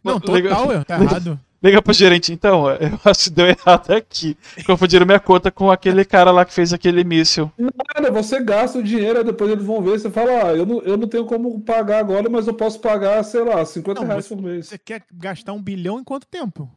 [0.03, 1.39] Não, Liga- total, eu, tá errado.
[1.63, 4.37] Liga pro gerente, então, eu acho que deu errado aqui.
[4.65, 7.49] Confundiram minha conta com aquele cara lá que fez aquele míssil.
[7.95, 9.97] Cara, você gasta o dinheiro, aí depois eles vão ver.
[9.99, 13.23] Você fala, ah, eu não, eu não tenho como pagar agora, mas eu posso pagar,
[13.23, 14.67] sei lá, 50 Não, reais por mês.
[14.67, 16.69] Você quer gastar um bilhão em quanto tempo?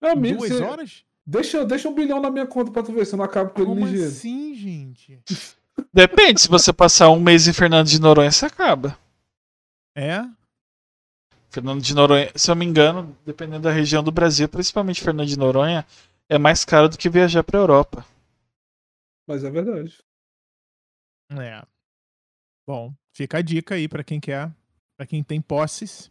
[0.00, 1.04] Meu Em amigo, Duas você- horas?
[1.26, 3.60] deixa, deixa um bilhão na minha conta pra tu ver se eu não acabo com
[3.60, 4.08] ele Como ligeiro.
[4.10, 5.20] assim, gente?
[5.92, 8.96] Depende, se você passar um mês em Fernando de Noronha, você acaba.
[9.94, 10.24] É?
[11.52, 15.38] Fernando de Noronha, se eu me engano, dependendo da região do Brasil, principalmente Fernando de
[15.38, 15.86] Noronha,
[16.26, 18.06] é mais caro do que viajar pra Europa.
[19.28, 19.98] Mas é verdade.
[21.38, 21.62] É.
[22.66, 24.50] Bom, fica a dica aí pra quem quer,
[24.96, 26.10] pra quem tem posses.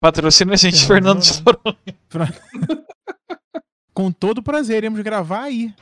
[0.00, 2.86] Patrocina a gente, Fernando Fernando de Noronha.
[3.92, 5.74] Com todo prazer, iremos gravar aí.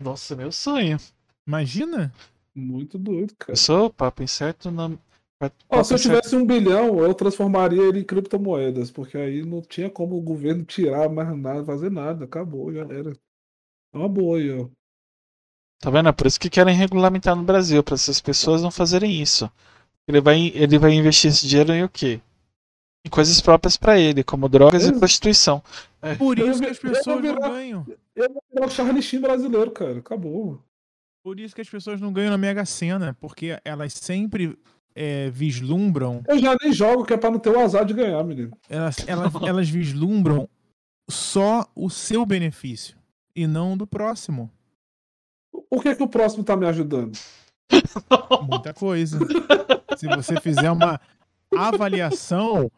[0.00, 0.98] Nossa, meu sonho.
[1.46, 2.12] Imagina?
[2.52, 3.52] Muito doido, cara.
[3.52, 4.90] Eu sou papo incerto na.
[5.38, 9.90] Papo se eu tivesse um bilhão, eu transformaria ele em criptomoedas, porque aí não tinha
[9.90, 12.24] como o governo tirar mais nada, fazer nada.
[12.24, 13.12] Acabou, já era.
[13.92, 14.66] É uma boa aí, ó.
[15.78, 16.08] Tá vendo?
[16.08, 19.50] É por isso que querem regulamentar no Brasil, pra essas pessoas não fazerem isso.
[20.08, 22.20] Ele vai, ele vai investir esse dinheiro em o quê?
[23.04, 25.62] Em coisas próprias pra ele, como drogas e Ex- prostituição.
[26.18, 27.86] Por Eu isso que as pessoas não virar- ganham.
[28.14, 29.98] Eu vou virar o Charlie Sheen brasileiro, cara.
[29.98, 30.58] Acabou.
[31.22, 34.56] Por isso que as pessoas não ganham na Mega Sena, porque elas sempre
[34.98, 38.24] é, vislumbram, Eu já nem jogo, que é pra não ter o azar de ganhar,
[38.24, 38.50] menino.
[38.68, 40.48] elas, elas, elas vislumbram
[41.08, 42.96] só o seu benefício
[43.34, 44.50] e não o do próximo.
[45.70, 47.16] O que é que o próximo tá me ajudando?
[48.48, 49.18] Muita coisa.
[49.96, 51.00] Se você fizer uma
[51.54, 52.70] avaliação,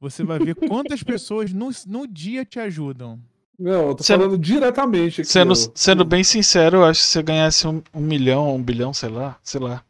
[0.00, 3.18] você vai ver quantas pessoas no, no dia te ajudam.
[3.58, 5.30] Não, eu tô Sendo- falando diretamente aqui.
[5.30, 5.70] Sendo, ó.
[5.74, 9.08] sendo bem sincero, eu acho que se você ganhasse um, um milhão, um bilhão, sei
[9.08, 9.82] lá, sei lá.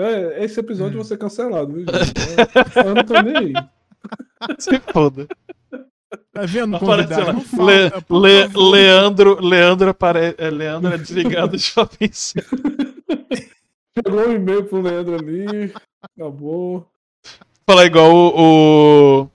[0.00, 1.02] É, esse episódio Hum.
[1.02, 2.86] vai ser cancelado, viu, gente?
[2.86, 3.52] Eu não tô nem aí.
[4.58, 5.26] Se foda.
[6.32, 7.32] Tá vendo, Aparece lá.
[7.64, 8.48] Le- por Le-.
[8.56, 10.34] Leandro, Leandro, apare...
[10.38, 12.48] é, Leandro é desligado de shopping center.
[13.98, 15.72] Chegou um e-mail pro Leandro ali.
[16.02, 16.86] Acabou.
[17.68, 19.30] Falar igual o, o,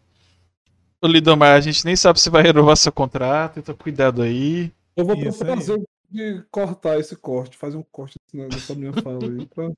[1.03, 4.71] o Lidomar, a gente nem sabe se vai renovar seu contrato, então cuidado aí.
[4.95, 9.45] Eu vou Isso fazer de cortar esse corte, fazer um corte nessa minha fala aí.
[9.47, 9.69] Pra...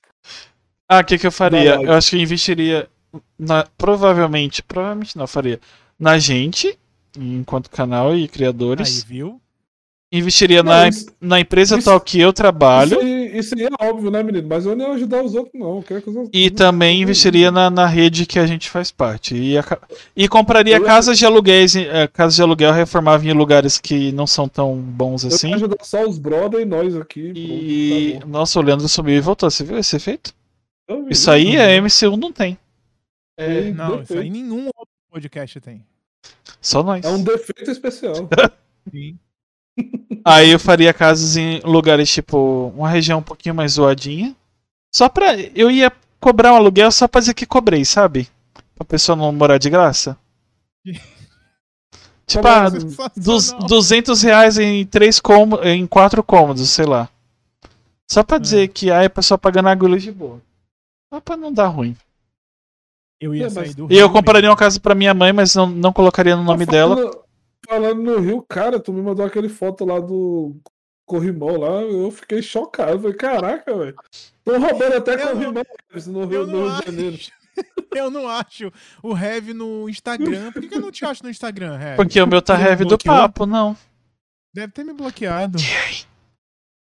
[0.87, 1.75] Ah, o que, que eu faria?
[1.81, 2.87] Eu acho que eu investiria.
[3.39, 5.59] Na, provavelmente, provavelmente não, eu faria.
[5.99, 6.77] Na gente,
[7.17, 9.03] enquanto canal e Aí, criadores.
[9.03, 9.39] viu?
[10.11, 12.97] Investiria Não, na, isso- na empresa isso- tal que eu trabalho.
[12.97, 14.47] Isso, aí, isso aí é óbvio, né, menino?
[14.47, 15.77] Mas eu não ia ajudar os outros, não.
[15.77, 16.31] Eu quero que os outros...
[16.33, 19.35] E também investiria na, na rede que a gente faz parte.
[19.35, 19.79] E, aca-
[20.15, 24.27] e compraria Eu casas de aluguéis, eh, casas de aluguel, reformava em lugares que não
[24.27, 25.47] são tão bons Eu assim.
[25.47, 27.31] quero ajudar só os brother e nós aqui.
[27.35, 28.09] E.
[28.11, 28.27] pronto, tá.
[28.27, 29.49] Nossa, o Leandro sumiu e voltou.
[29.49, 30.33] Você viu esse efeito?
[31.09, 31.85] Isso aí é uhum.
[31.85, 32.57] MCU não tem.
[33.37, 34.31] É, Não, isso aí defeito.
[34.31, 35.85] nenhum outro podcast tem.
[36.61, 37.03] Só nós.
[37.03, 38.29] É um defeito especial.
[38.89, 39.17] Sim.
[40.23, 44.35] Aí eu faria casas em lugares tipo uma região um pouquinho mais zoadinha.
[44.93, 45.35] Só pra.
[45.53, 48.27] Eu ia cobrar um aluguel só pra dizer que cobrei, sabe?
[48.73, 50.17] Pra pessoa não morar de graça.
[52.25, 52.69] tipo, ah,
[53.15, 57.09] dos, 200 reais em, três cômodos, em quatro cômodos, sei lá.
[58.09, 58.67] Só pra dizer é.
[58.67, 60.41] que aí a pessoa pagando agulha de boa.
[61.15, 61.95] Só pra não dar ruim.
[63.21, 65.65] Eu ia é, sair do E eu compraria uma casa pra minha mãe, mas não,
[65.65, 67.25] não colocaria no nome falando, dela.
[67.65, 70.57] Falando no Rio, cara, tu me mandou aquele foto lá do
[71.05, 72.99] corrimão lá, eu fiquei chocado.
[72.99, 73.95] Falei, caraca, velho.
[74.43, 77.17] Tô roubando até eu corrimão não, no, Rio, no Rio de Janeiro.
[77.95, 78.69] Eu não acho
[79.01, 80.51] o Heavy no Instagram.
[80.51, 81.95] Por que, que eu não te acho no Instagram, Heavy?
[81.95, 83.77] Porque o meu tá Heavy do papo, não.
[84.53, 85.57] Deve ter me bloqueado.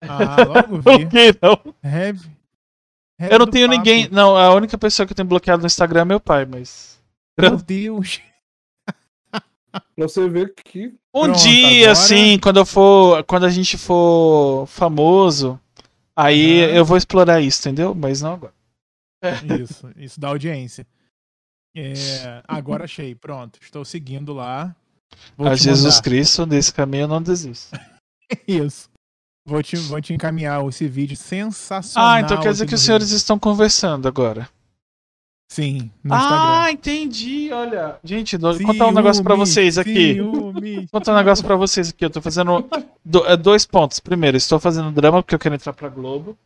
[0.03, 1.07] Ah, logo vi.
[1.09, 1.75] que não?
[1.83, 2.36] Heavy.
[3.19, 3.79] Eu não tenho papo.
[3.79, 4.09] ninguém.
[4.11, 6.99] Não, a única pessoa que eu tenho bloqueado no Instagram é meu pai, mas.
[7.39, 8.21] Meu Deus.
[9.97, 10.95] Você vê que.
[11.15, 11.93] Um Pronto, dia, agora...
[11.93, 13.25] assim, quando eu for.
[13.25, 15.61] Quando a gente for famoso,
[16.15, 17.95] aí eu vou explorar isso, entendeu?
[17.95, 18.55] Mas não agora.
[19.61, 20.87] Isso, isso dá audiência.
[21.75, 23.59] É, agora achei, pronto.
[23.61, 24.77] Estou seguindo lá.
[25.37, 26.03] Vou a Jesus mandar.
[26.03, 27.77] Cristo, nesse caminho eu não desisto.
[28.47, 28.89] isso.
[29.47, 32.11] Vou te, vou te encaminhar esse vídeo sensacional.
[32.11, 34.49] Ah, então quer dizer que os senhores estão conversando agora.
[35.49, 36.39] Sim, no ah, Instagram.
[36.41, 37.53] Ah, entendi.
[37.53, 40.21] Olha, gente, vou contar um negócio para vocês aqui.
[40.21, 40.53] Vou
[40.91, 42.05] contar um negócio para vocês aqui.
[42.05, 42.69] Eu tô fazendo
[43.27, 44.01] é, dois pontos.
[44.01, 46.37] Primeiro, estou fazendo drama porque eu quero entrar pra Globo.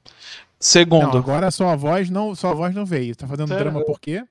[0.58, 1.14] Segundo.
[1.14, 3.16] Não, agora sua voz não, sua voz não veio.
[3.16, 3.64] Tá fazendo Sério?
[3.64, 4.22] drama por quê?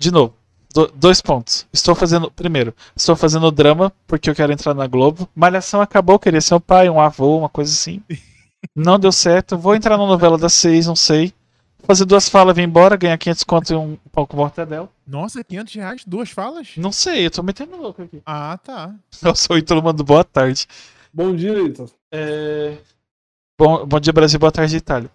[0.00, 0.36] De novo.
[0.78, 1.66] Do, dois pontos.
[1.72, 2.30] Estou fazendo.
[2.30, 5.28] Primeiro, estou fazendo drama porque eu quero entrar na Globo.
[5.34, 8.00] Malhação acabou, queria ser um pai, um avô, uma coisa assim.
[8.76, 9.58] Não deu certo.
[9.58, 11.32] Vou entrar na novela das seis, não sei.
[11.84, 14.88] Fazer duas falas, vir embora, ganhar 500 conto e um pão com mortadela.
[15.06, 16.04] Nossa, 500 reais?
[16.04, 16.70] Duas falas?
[16.76, 18.20] Não sei, eu tô metendo louco aqui.
[18.26, 18.94] Ah, tá.
[19.22, 20.66] Nossa, o Ítalo manda boa tarde.
[21.12, 21.90] Bom dia, Ítalo.
[22.12, 22.78] É...
[23.58, 24.38] Bom, bom dia, Brasil.
[24.38, 25.10] Boa tarde, Itália.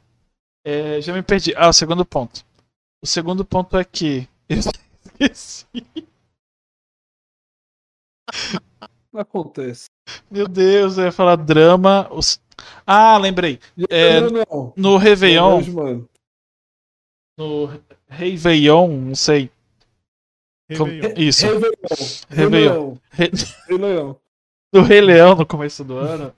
[0.66, 1.53] É, já me perdi.
[1.55, 2.45] Ah, o segundo ponto.
[3.01, 4.28] O segundo ponto é que.
[5.32, 5.67] Esqueci.
[9.13, 9.89] Acontece.
[10.30, 12.07] Meu Deus, eu ia falar drama.
[12.11, 12.41] Os...
[12.86, 13.59] Ah, lembrei.
[13.89, 14.74] É, não, não.
[14.76, 15.61] No Réveillon.
[15.61, 16.07] Não,
[17.38, 19.49] no Réveillon, não sei.
[20.69, 21.13] Réveillon.
[21.15, 21.45] Isso.
[22.30, 22.97] Réveillon.
[23.11, 24.15] Réveillon.
[24.74, 26.34] Do Rei Leão no começo do ano.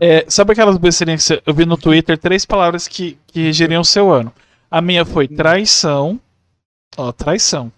[0.00, 2.16] É, sabe aquelas besteirinhas que eu vi no Twitter?
[2.16, 4.32] Três palavras que, que regeriam o seu ano.
[4.70, 6.18] A minha foi traição.
[6.96, 7.70] Ó, traição.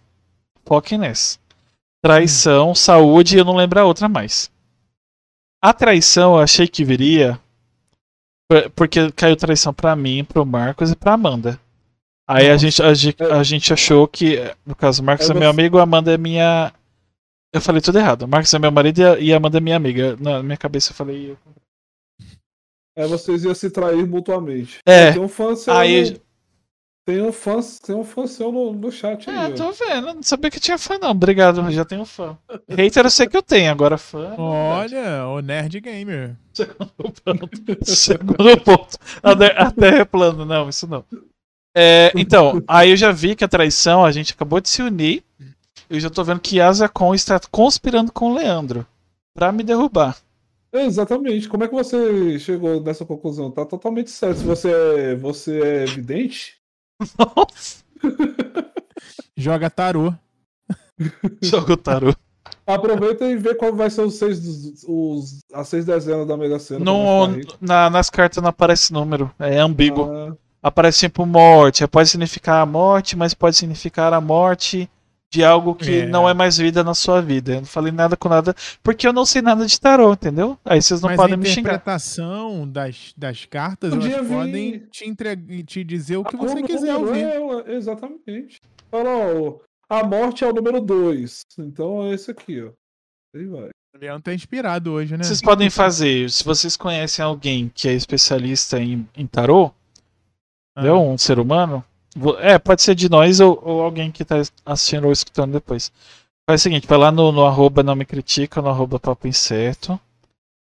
[0.66, 1.38] Foque nessa.
[2.02, 4.50] Traição, saúde e eu não lembro a outra mais.
[5.62, 7.40] A traição eu achei que viria
[8.74, 11.60] porque caiu traição para mim, pro Marcos e pra Amanda.
[12.28, 12.88] Aí a gente, a,
[13.38, 16.18] a, gente achou que, no caso, o Marcos é, é meu amigo, a Amanda é
[16.18, 16.72] minha.
[17.52, 18.22] Eu falei tudo errado.
[18.22, 20.16] O Marcos é meu marido e a Amanda é minha amiga.
[20.20, 21.36] Na minha cabeça eu falei.
[22.96, 24.80] É, vocês iam se trair mutuamente.
[24.86, 25.18] É.
[25.18, 25.54] Um fã.
[25.68, 26.20] Aí...
[27.07, 29.36] Tem um fã, tem um fã seu no, no chat aí.
[29.36, 30.14] É, tô vendo.
[30.14, 31.11] Não sabia que tinha fã, não.
[31.11, 32.36] Obrigado, já tenho fã.
[32.68, 34.34] Hater eu sei que eu tenho, agora fã.
[34.36, 36.34] É Olha, o Nerd Gamer.
[36.52, 37.84] Segundo ponto.
[37.84, 38.98] Segundo ponto.
[39.22, 41.04] A Terra é plano, não, isso não.
[41.76, 45.22] É, então, aí eu já vi que a traição, a gente acabou de se unir.
[45.88, 48.84] Eu já tô vendo que Asacon está conspirando com o Leandro
[49.32, 50.16] para me derrubar.
[50.72, 51.48] Exatamente.
[51.48, 53.48] Como é que você chegou nessa conclusão?
[53.48, 54.38] Tá totalmente certo.
[54.38, 56.55] Se você é, você é evidente.
[57.18, 57.84] Nossa.
[59.36, 60.14] Joga tarô.
[61.42, 62.14] Joga o tarô.
[62.66, 66.84] Aproveita e vê qual vai ser os seis, os, as seis dezenas da Mega Sena.
[66.84, 67.28] No,
[67.61, 69.30] na, nas cartas não aparece número.
[69.38, 70.11] É ambíguo.
[70.11, 70.36] Ah
[70.66, 71.86] aparece tipo morte.
[71.86, 74.90] Pode significar a morte, mas pode significar a morte
[75.37, 76.07] de algo que é.
[76.07, 77.53] não é mais vida na sua vida.
[77.53, 80.59] Eu não falei nada com nada, porque eu não sei nada de tarô, entendeu?
[80.64, 81.72] Aí vocês não mas podem me xingar.
[81.72, 86.62] A interpretação das, das cartas elas podem te, entregar, te dizer o que a você
[86.62, 87.20] quiser ouvir.
[87.20, 88.61] Ela, exatamente.
[88.91, 89.59] Fala, ó,
[89.91, 91.43] a morte é o número 2.
[91.59, 92.70] Então é esse aqui, ó.
[93.34, 93.68] Aí vai.
[93.95, 95.22] O Leão tá inspirado hoje, né?
[95.22, 99.72] Vocês podem fazer, se vocês conhecem alguém que é especialista em, em tarô,
[100.76, 101.01] Entendeu?
[101.01, 101.82] Um ser humano.
[102.40, 105.92] É, pode ser de nós ou, ou alguém que está assistindo ou escutando depois.
[106.48, 109.98] Faz o seguinte, vai lá no, no arroba não me critica, no arroba papo incerto,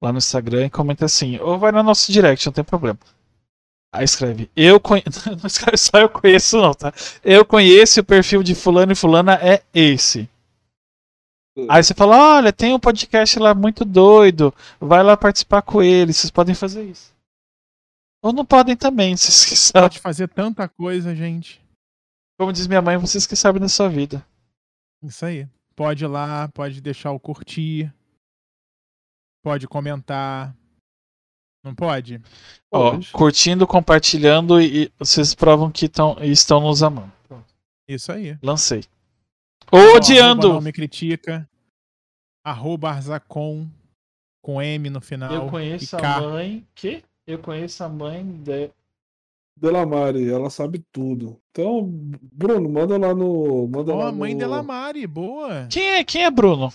[0.03, 2.99] lá no Instagram e comenta assim, ou vai no nosso direct, não tem problema.
[3.93, 6.93] Aí escreve, eu conheço, não escreve só eu conheço não, tá?
[7.25, 10.29] Eu conheço o perfil de fulano e fulana é esse.
[11.69, 16.13] Aí você fala, olha, tem um podcast lá muito doido, vai lá participar com ele,
[16.13, 17.13] vocês podem fazer isso.
[18.23, 19.89] Ou não podem também, vocês que sabem.
[19.89, 21.61] Pode fazer tanta coisa, gente.
[22.39, 24.25] Como diz minha mãe, vocês que sabem da sua vida.
[25.03, 25.49] Isso aí.
[25.75, 27.93] Pode ir lá, pode deixar o curtir.
[29.43, 30.55] Pode comentar.
[31.65, 32.21] Não pode?
[32.71, 33.13] Ó, Pode.
[33.13, 37.13] curtindo, compartilhando e, vocês provam que tão, estão nos amando.
[37.89, 38.39] Isso aí.
[38.43, 38.85] Lancei.
[39.71, 40.53] Ó, arroba Odiando!
[40.55, 41.49] Não me critica.
[42.45, 43.69] Arroba Arzacon.
[44.43, 45.33] Com M no final.
[45.33, 46.21] Eu conheço e a K.
[46.23, 46.67] mãe.
[46.75, 47.05] Que?
[47.27, 48.71] Eu conheço a mãe de.
[49.57, 51.39] Delamare, ela sabe tudo.
[51.51, 51.87] Então,
[52.33, 53.69] Bruno, manda lá no.
[53.69, 54.39] Manda Ó, lá a mãe no...
[54.39, 55.67] Delamare, boa.
[55.71, 56.73] Quem é, quem é Bruno?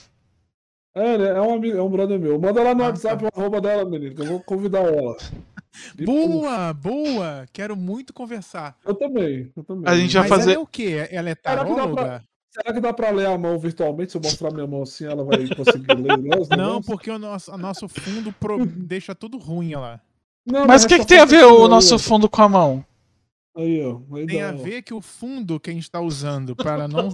[0.94, 1.30] É, né?
[1.30, 2.40] É um, amigo, é um brother meu.
[2.40, 3.30] Manda lá no Ah, WhatsApp tá.
[3.34, 5.16] o arroba dela, menino, que eu vou convidar ela.
[6.00, 7.46] E, Boa, boa.
[7.52, 8.78] Quero muito conversar.
[8.86, 9.84] Eu também, eu também.
[9.92, 11.06] A gente vai Mas fazer- ela é o quê?
[11.12, 12.24] Ela é taróloga?
[12.50, 14.14] Será que dá pra ler a mão virtualmente?
[14.14, 16.16] Se eu mostrar minha mão assim, ela vai conseguir ler
[16.56, 20.00] Não, porque o nosso, o nosso fundo pro- deixa tudo ruim lá.
[20.46, 22.86] Não, Mas o que, que tem a ver o nosso fundo com a mão?
[23.58, 24.00] Aí, ó.
[24.16, 24.58] Aí Tem dá, a ó.
[24.58, 27.10] ver que o fundo que a gente está usando para não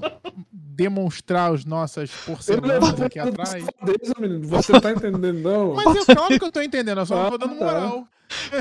[0.52, 3.64] demonstrar as nossas porcelanas aqui atrás.
[3.64, 4.48] safadeza, menino.
[4.48, 5.76] Você tá entendendo, não?
[5.76, 7.66] Mas eu, claro que eu tô entendendo, eu só não tô Ah, dando tá.
[7.66, 8.08] moral.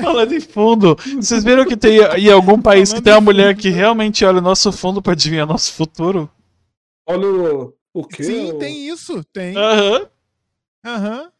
[0.01, 3.55] Falando em fundo, vocês viram que tem em algum país que Falando tem uma mulher
[3.55, 6.29] que realmente olha o nosso fundo pra adivinhar nosso futuro?
[7.07, 8.21] Olha o, o quê?
[8.23, 9.55] Sim, O- tem isso, tem.
[9.57, 10.07] Aham.
[10.85, 11.31] Aham.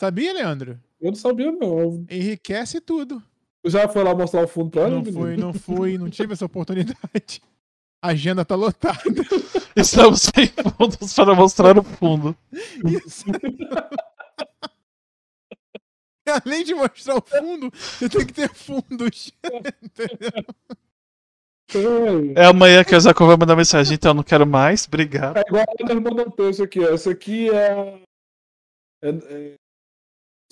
[0.00, 0.78] Sabia, Leandro?
[1.02, 2.06] Eu não sabia, não.
[2.08, 3.20] Enriquece tudo.
[3.66, 5.20] Já foi lá mostrar o fundo pra ela, Não menino?
[5.20, 7.42] fui, não fui, não tive essa oportunidade.
[8.00, 8.98] A agenda tá lotada.
[9.76, 12.36] Estamos sem fundos para mostrar o fundo.
[13.04, 13.24] Isso.
[16.44, 19.32] Além de mostrar o fundo, você tem que ter fundos.
[21.68, 22.32] Entendeu?
[22.36, 25.36] É amanhã que a Zaco vai mandar mensagem, então eu não quero mais, obrigado.
[25.38, 26.94] É igual a irmã do texto aqui, ó.
[26.94, 28.02] Essa aqui é.
[29.02, 29.54] é, é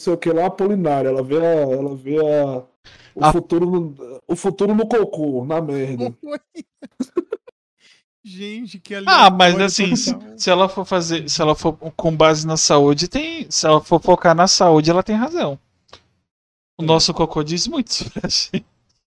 [0.00, 1.08] sei o que lá, Apolinária.
[1.08, 2.58] Ela vê, a, ela vê a,
[3.14, 6.14] o, A- futuro no, o futuro no cocô, na merda.
[8.22, 12.14] Gente, que Ah, mas aleatório assim, se, se ela for fazer, se ela for com
[12.14, 15.58] base na saúde, tem, se ela for focar na saúde, ela tem razão.
[16.78, 16.86] O É.
[16.86, 18.64] nosso cocô diz muito sobre a gente.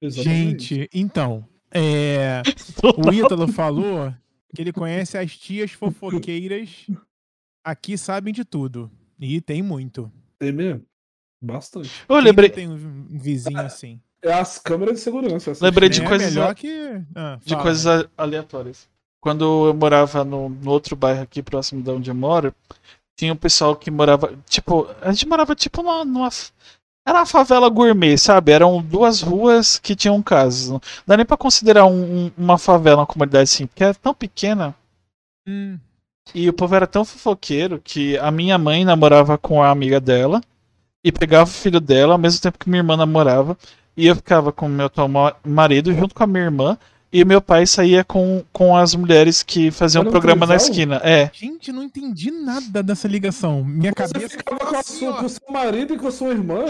[0.02, 0.74] Exatamente.
[0.74, 2.42] Gente, então, é,
[3.06, 4.14] o Ítalo falou
[4.54, 6.86] que ele conhece as tias fofoqueiras.
[7.64, 8.90] Aqui sabem de tudo.
[9.18, 10.10] E tem muito.
[10.40, 10.82] Tem mesmo?
[11.42, 11.90] Bastante.
[12.08, 14.00] Eu Quem lembrei, tem um vizinho assim.
[14.22, 15.52] É as câmeras de segurança.
[15.60, 16.02] Lembrei de.
[16.02, 17.02] É coisas- melhor que.
[17.14, 17.62] Ah, de fala.
[17.62, 18.88] coisas aleatórias.
[19.22, 22.54] Quando eu morava no, no outro bairro aqui próximo de onde eu moro,
[23.18, 26.28] tinha um pessoal que morava, tipo, a gente morava tipo numa, numa
[27.06, 28.52] era uma favela gourmet, sabe?
[28.52, 30.68] Eram duas ruas que tinham casas.
[30.70, 34.14] Não dá nem pra considerar um- um- uma favela, uma comunidade assim, porque era tão
[34.14, 34.74] pequena.
[35.46, 35.78] Hum,
[36.34, 40.40] E o povo era tão fofoqueiro que a minha mãe namorava com a amiga dela
[41.02, 43.56] e pegava o filho dela ao mesmo tempo que minha irmã namorava.
[43.96, 46.78] E eu ficava com o meu atual ma- marido junto com a minha irmã.
[47.12, 51.00] E meu pai saía com, com as mulheres que faziam um programa na esquina.
[51.02, 51.28] É.
[51.32, 53.64] Gente, não entendi nada dessa ligação.
[53.64, 56.06] Minha Você cabeça ficava ficou com, a assim, sua, com o seu marido e com
[56.06, 56.66] a sua irmã?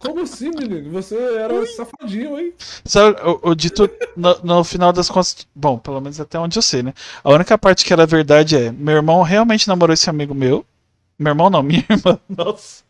[0.00, 0.90] Como assim, menino?
[0.92, 2.54] Você era safadinho, hein?
[2.86, 5.46] Sabe, o, o dito no, no final das contas.
[5.54, 6.94] Bom, pelo menos até onde eu sei, né?
[7.22, 10.64] A única parte que era verdade é: meu irmão realmente namorou esse amigo meu.
[11.18, 12.18] Meu irmão não, minha irmã.
[12.28, 12.82] Nossa.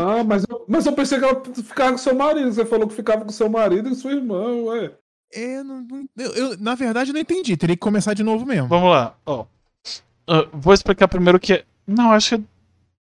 [0.00, 2.52] Ah, mas eu, mas eu pensei que ela ficava com seu marido.
[2.52, 4.92] Você falou que ficava com seu marido e sua irmã, ué.
[5.32, 7.56] É, não- não- eu, eu, na verdade, não entendi.
[7.56, 8.68] Teria que começar de novo mesmo.
[8.68, 9.46] Vamos lá, ó.
[10.28, 11.64] Ah, vou explicar primeiro o que é.
[11.86, 12.42] Não, acho que.
[12.42, 12.46] O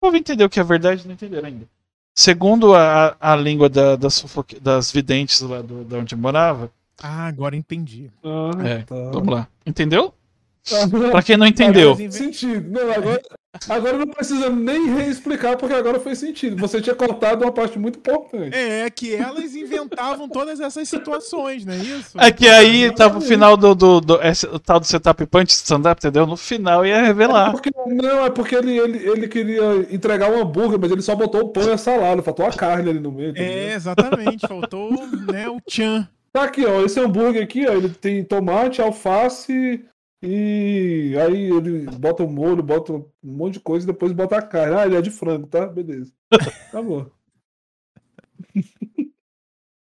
[0.01, 1.67] povo entendeu o que é verdade, não entenderam ainda.
[2.17, 6.71] Segundo a, a língua da- das, fofoque- das videntes lá do, da onde eu morava.
[7.03, 8.09] Ah, agora entendi.
[8.23, 8.95] Ah, É, tá.
[9.11, 9.47] Vamos lá.
[9.65, 10.13] Entendeu?
[11.11, 11.95] Pra quem não entendeu.
[12.09, 12.71] Sentido.
[12.71, 13.21] Não, agora,
[13.69, 16.55] agora não precisa nem reexplicar, porque agora fez sentido.
[16.57, 18.55] Você tinha cortado uma parte muito importante.
[18.55, 22.19] É, que elas inventavam todas essas situações, não é isso?
[22.19, 25.51] É que aí tava o final do, do, do- esse- o tal do setup punch
[25.53, 26.25] stand-up, entendeu?
[26.25, 27.51] No final ia revelar.
[27.51, 29.61] Porque, não, é porque ele, ele, ele queria
[29.91, 32.89] entregar um hambúrguer, mas ele só botou o pão e a salada, faltou a carne
[32.89, 33.33] ali no meio.
[33.37, 34.47] É, exatamente.
[34.47, 34.91] Faltou
[35.31, 36.07] né, o tchan.
[36.33, 36.81] Tá aqui, ó.
[36.83, 39.85] Esse hambúrguer aqui, ó, ele tem tomate, alface
[40.21, 44.41] e aí ele bota o molho, bota um monte de coisa e depois bota a
[44.41, 44.75] carne.
[44.75, 45.65] Ah, ele é de frango, tá?
[45.67, 46.11] Beleza.
[46.71, 47.09] Tá bom.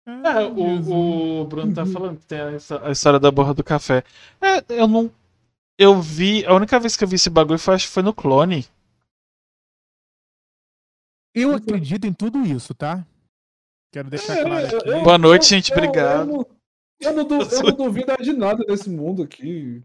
[0.06, 4.02] É, o, o Bruno tá falando que tem essa, a história da borra do café.
[4.40, 5.12] É, eu não.
[5.78, 6.46] Eu vi.
[6.46, 8.64] A única vez que eu vi esse bagulho foi, acho que foi no clone.
[11.34, 13.06] Eu acredito em tudo isso, tá?
[13.92, 14.88] Quero deixar É, claro aqui.
[14.88, 16.20] eu- Boa noite, eu- gente, eu- obrigado.
[16.30, 16.46] Eu, não-
[17.00, 19.82] eu não, eu não duvido de nada nesse mundo aqui.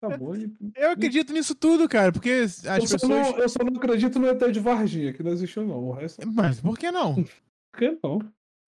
[0.00, 0.32] Tá bom.
[0.76, 3.08] Eu acredito nisso tudo, cara, porque as Eu só, pessoas.
[3.10, 5.88] não, eu só não acredito no ET de Varginha, que não existiu, não.
[5.88, 7.14] O resto, Mas por que não?
[7.72, 8.20] por que não?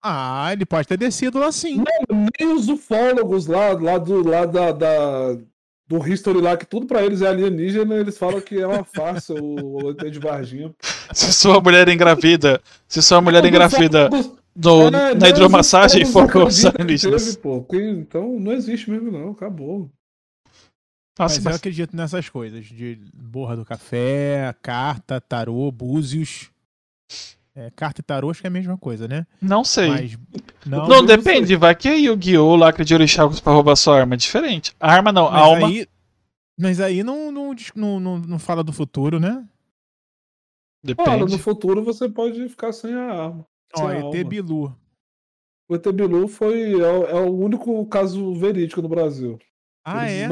[0.02, 1.84] Ah, ele pode ter descido lá sim.
[2.40, 5.38] Nem os ufólogos lá, lá, do, lá da, da-
[5.86, 9.34] do history lá, que tudo pra eles é alienígena, eles falam que é uma farsa
[9.34, 10.74] o ET de Varginha.
[11.12, 14.08] Se sua mulher engravida, se sua mulher engravida
[14.56, 17.24] no, É, na não, hidromassagem for não com os alienígenas.
[17.24, 17.66] teve, pô.
[17.72, 19.30] Então não existe mesmo, não.
[19.32, 19.90] Acabou.
[21.20, 26.50] Nossa, Mas eu acredito nessas coisas, de borra do café, carta, tarô, búzios.
[27.54, 29.26] É, carta e tarô acho que é a mesma coisa, né?
[29.42, 29.88] não sei.
[29.88, 30.18] Mas
[30.64, 31.48] não, não, depende.
[31.48, 31.56] sei.
[31.56, 32.56] Vai que é Yu-Gi-Oh!
[32.56, 34.14] lacre de orixá pra roubar sua arma.
[34.14, 34.74] É diferente.
[34.78, 35.66] Arma não, mas alma.
[35.66, 35.86] aí,
[36.58, 39.44] mas aí não, não, não, não, não fala do futuro, né?
[40.82, 41.24] Depende.
[41.30, 43.46] no futuro você pode ficar sem a arma.
[43.74, 44.24] Ó, a ET.
[44.26, 44.74] Bilu.
[45.68, 49.38] O ET Bilu foi, é, o- é o único caso verídico no Brasil.
[49.84, 50.28] Ah, Eles é?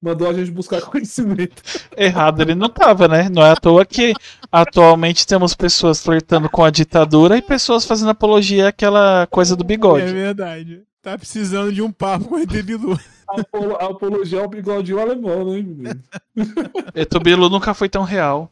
[0.00, 1.62] Mandou a gente buscar conhecimento.
[1.96, 3.28] Errado ele não tava, né?
[3.28, 4.12] Não é à toa que
[4.50, 9.66] atualmente temos pessoas flertando com a ditadura e pessoas fazendo apologia àquela coisa do É
[9.66, 10.12] bigode.
[10.12, 10.82] verdade.
[11.02, 12.98] Tá precisando de um papo com o ET Bilu.
[13.28, 16.02] A apolo- a apologia ao bigodinho alemão, né, menino?
[16.94, 18.50] Etubilu nunca foi tão real.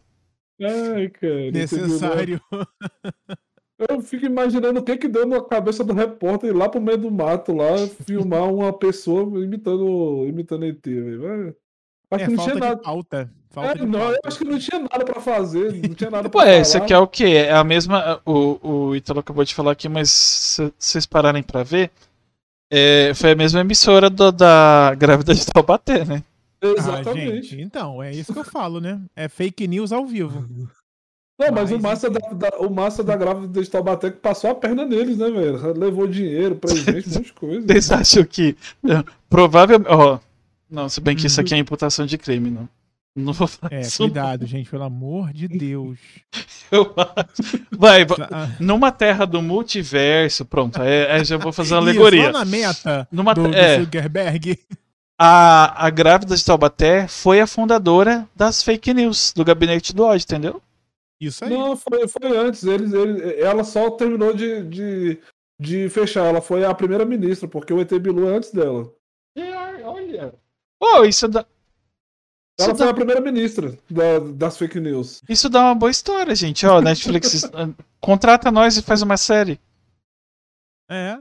[0.60, 1.32] Ai, cara.
[1.34, 1.52] Bilu.
[1.52, 2.40] Necessário.
[3.78, 6.96] Eu fico imaginando o que que deu na cabeça do repórter ir lá pro meio
[6.96, 11.20] do mato lá, filmar uma pessoa imitando, imitando ET, velho.
[11.20, 11.54] Vai.
[12.12, 12.80] Acho É que não falta tinha nada.
[12.80, 13.30] pauta.
[13.50, 16.40] Falta É, não, eu acho que não tinha nada pra fazer, não tinha nada pra
[16.40, 16.58] Ué, falar.
[16.60, 17.24] esse aqui é o quê?
[17.24, 18.20] É a mesma.
[18.24, 18.58] O,
[18.88, 21.90] o Italo acabou de falar aqui, mas se vocês pararem pra ver,
[22.70, 26.22] é, foi a mesma emissora do- da Grávida de Taubaté, né?
[26.62, 27.42] Ah, Exatamente.
[27.48, 29.00] gente, então, é isso que eu falo, né?
[29.14, 30.46] É fake news ao vivo.
[31.38, 34.50] Não, mas, o Mas, massa, da, da- o massa da grávida de Taubaté que passou
[34.50, 35.78] a perna neles, né, velho?
[35.78, 37.66] Levou dinheiro, presente, um monte de coisa.
[37.66, 38.56] Vocês acham que.
[39.28, 39.88] Provavelmente.
[39.90, 40.18] Ó,
[40.70, 42.68] não, se bem que isso aqui é imputação de crime, não.
[43.14, 43.96] Não vou falar É, isso.
[43.98, 45.98] cuidado, gente, pelo amor de Deus.
[46.70, 47.60] Eu acho.
[47.70, 51.90] Vai, va- Ah, numa terra do multiverso, pronto, aí, aí já vou fazer uma Isso,
[51.90, 52.24] alegoria.
[52.30, 53.80] lá na meta Numa do, do é.
[53.80, 54.58] Zuckerberg.
[55.18, 60.24] A, a grávida de Taubaté foi a fundadora das fake news, do gabinete do ódio,
[60.24, 60.60] entendeu?
[61.20, 61.50] Isso aí.
[61.50, 62.62] Não, foi, foi antes.
[62.64, 65.22] Eles, eles- ela só terminou de, de,
[65.60, 66.26] de fechar.
[66.26, 68.92] Ela foi a primeira ministra, porque o ET Bilu é antes dela.
[69.84, 70.34] olha.
[70.78, 71.40] Pô, isso dá,
[72.60, 75.22] Ela isso, foi dá, a primeira ministra da- das fake news.
[75.28, 76.66] isso dá uma boa história, gente.
[76.66, 77.68] Ó, Netflix, ah,
[78.00, 79.58] contrata nós e faz uma série.
[80.90, 81.18] É.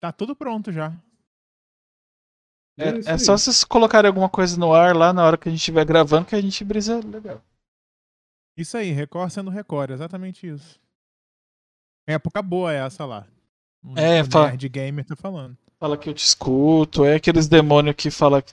[0.00, 0.92] Tá tudo pronto já.
[2.78, 3.18] É, é aí.
[3.18, 6.26] só vocês colocarem alguma coisa no ar lá na hora que a gente estiver gravando
[6.26, 7.42] que a gente brisa legal.
[8.56, 10.78] Isso aí, Record sendo Record, exatamente isso.
[12.06, 13.26] Época boa essa lá.
[13.84, 15.56] O É, o fala- Nerd Gamer tá falando.
[15.78, 18.52] Fala que eu te escuto, é aqueles demônios que fala que,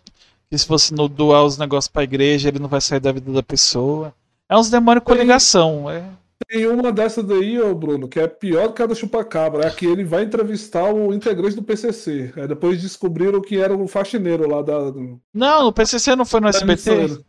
[0.50, 3.32] que se você não doar os negócios pra igreja, ele não vai sair da vida
[3.32, 4.14] da pessoa.
[4.50, 6.04] É uns demônios com ligação, é.
[6.50, 9.66] Tem uma dessa daí, ô Bruno, que é pior do que a da Chupacabra.
[9.66, 12.34] É que ele vai entrevistar o integrante do PCC.
[12.36, 14.92] Aí depois descobriram que era o faxineiro lá da.
[14.92, 15.00] da
[15.34, 16.90] Não, o PCC não foi no SBT.
[16.92, 17.24] emissora.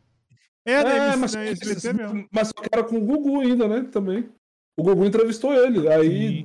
[0.66, 2.26] É, É, mas, na SBT mesmo.
[2.32, 3.86] mas só que era com o Gugu ainda, né?
[3.92, 4.26] Também.
[4.78, 5.86] O Gugu entrevistou ele.
[5.88, 6.08] Aí,
[6.38, 6.44] Sim.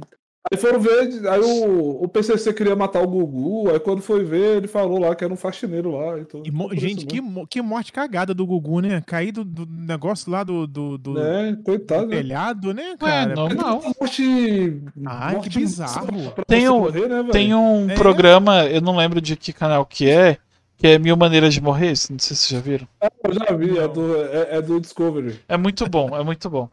[0.52, 3.72] aí foram ver, aí o, o PCC queria matar o Gugu.
[3.72, 6.20] Aí quando foi ver, ele falou lá que era um faxineiro lá.
[6.20, 9.02] Então, E gente, que, mo- que morte cagada do Gugu, né?
[9.08, 12.18] Cair do, do negócio lá do, do, do- É, do coitado, né?
[12.18, 13.34] telhado, né, Ué, cara?
[13.36, 13.82] normal.
[14.00, 14.82] Morte.
[15.08, 16.08] Ai, morte que bizarro.
[16.46, 17.24] Tem um- morrer, né?
[17.32, 17.96] Tem um É.
[17.96, 20.38] programa, eu não lembro de que canal que é,
[20.80, 22.88] que é Mil Maneiras de Morrer, não sei se vocês já viram.
[23.02, 23.94] Eu já vi, é Não.
[23.94, 25.40] do, é, é do Discovery.
[25.48, 26.70] É muito bom, é muito bom.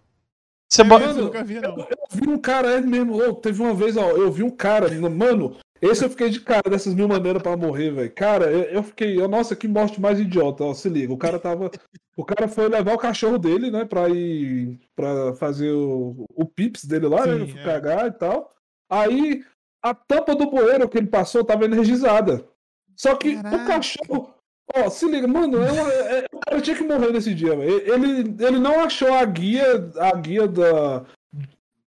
[0.70, 1.76] Você É, eu nunca vi, não.
[1.78, 4.88] Eu vi um cara, é mesmo, ô, teve uma vez, ó, eu vi um cara,
[5.10, 8.12] mano, esse eu fiquei de cara dessas mil maneiras pra morrer, velho.
[8.12, 11.38] Cara, eu, eu fiquei, eu, nossa, que morte mais idiota, ó, se liga, o cara
[11.40, 11.70] tava,
[12.16, 16.84] o cara foi levar o cachorro dele, né, pra ir, pra fazer o, o pips
[16.84, 17.64] dele lá, né, Sim, pra é.
[17.64, 18.52] cagar e tal.
[18.88, 19.44] Aí,
[19.82, 22.44] a tampa do bueiro que ele passou tava energizada.
[22.96, 23.56] Só que Caraca.
[23.56, 24.34] o cachorro,
[24.74, 27.70] ó, se liga, mano, uma- é- é- o cara tinha que morrer nesse dia, velho.
[27.70, 31.04] Ele, ele não achou a guia, a guia da,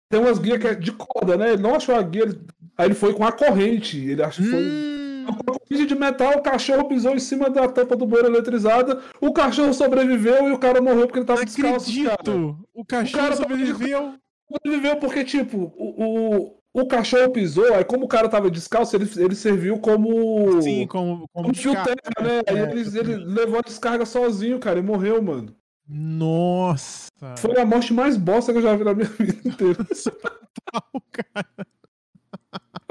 [0.09, 1.53] tem umas guias que é de corda, né?
[1.53, 2.23] Ele não achou a guia.
[2.23, 2.41] ele-
[2.79, 3.99] Aí ele foi com a corrente.
[3.99, 4.63] Ele acha que foi.
[4.63, 8.29] Hum, Com a corrente de metal, o cachorro pisou em cima da tampa do bueiro
[8.29, 9.01] eletrizada.
[9.21, 11.91] O cachorro sobreviveu e o cara morreu porque ele tava não descalço.
[11.93, 12.15] Cara.
[12.15, 12.59] acredito!
[12.75, 14.15] O cachorro cara tá- sobreviveu.
[14.53, 19.09] Sobreviveu porque, tipo, o, o, o cachorro pisou, aí como o cara tava descalço, ele,
[19.17, 20.61] ele serviu como.
[20.63, 21.97] Sim, como, como como descarga.
[21.97, 22.41] terra, né?
[22.49, 22.63] Aí É.
[22.71, 25.55] ele, ele levou a descarga sozinho, cara, e morreu, mano.
[25.89, 27.09] Nossa!
[27.39, 29.79] Foi a morte mais bosta que eu já vi na minha vida inteira.
[31.13, 31.47] cara.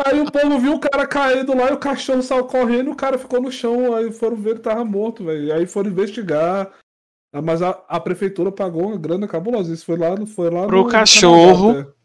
[0.06, 2.96] Aí o povo viu o cara caindo lá e o cachorro saiu correndo e o
[2.96, 3.96] cara ficou no chão.
[3.96, 5.54] Aí foram ver ele tava morto, velho.
[5.54, 6.72] Aí foram investigar.
[7.34, 9.74] Ah, Mas a, a prefeitura pagou uma grana cabulosa.
[9.74, 11.68] Isso foi lá, no- foi lá Pro no cachorro.
[11.74, 11.96] Canadá, até.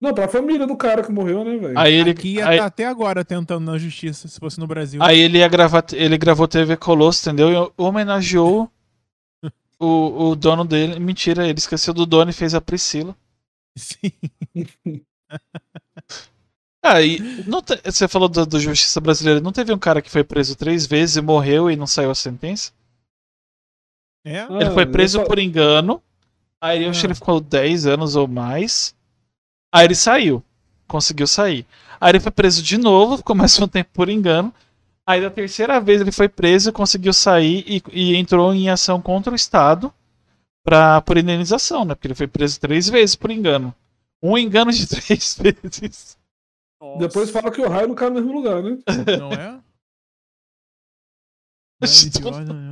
[0.00, 1.78] Não, pra família do cara que morreu, né, velho?
[1.78, 5.02] Aí ele, Aqui ia aí, tá até agora tentando na justiça, se fosse no Brasil.
[5.02, 7.50] aí ele ia gravar, ele gravou TV Colosso, entendeu?
[7.50, 8.70] E homenageou
[9.80, 11.00] o, o dono dele.
[11.00, 13.16] Mentira, ele esqueceu do dono e fez a Priscila.
[13.76, 14.12] Sim.
[16.80, 20.08] Ah, e não te- você falou do, do Justiça Brasileira, não teve um cara que
[20.10, 22.70] foi preso três vezes e morreu e não saiu a sentença?
[24.24, 24.40] É?
[24.42, 26.00] Ah, Ele foi eu preso só- por engano.
[26.60, 27.08] Aí eu acho que Ah.
[27.08, 28.94] ele ficou 10 anos ou mais.
[29.72, 30.42] Aí ele saiu.
[30.86, 31.66] Conseguiu sair.
[32.00, 34.52] Aí ele foi preso de novo, ficou mais um tempo por engano.
[35.06, 39.32] Aí da terceira vez ele foi preso, conseguiu sair e, e entrou em ação contra
[39.32, 39.92] o Estado
[40.62, 41.94] pra, por indenização, né?
[41.94, 43.74] Porque ele foi preso três vezes por engano.
[44.22, 46.18] Um engano de três vezes.
[46.98, 48.78] Depois fala que o raio não cai no mesmo lugar, né?
[49.18, 49.58] Não é?
[52.44, 52.67] Não.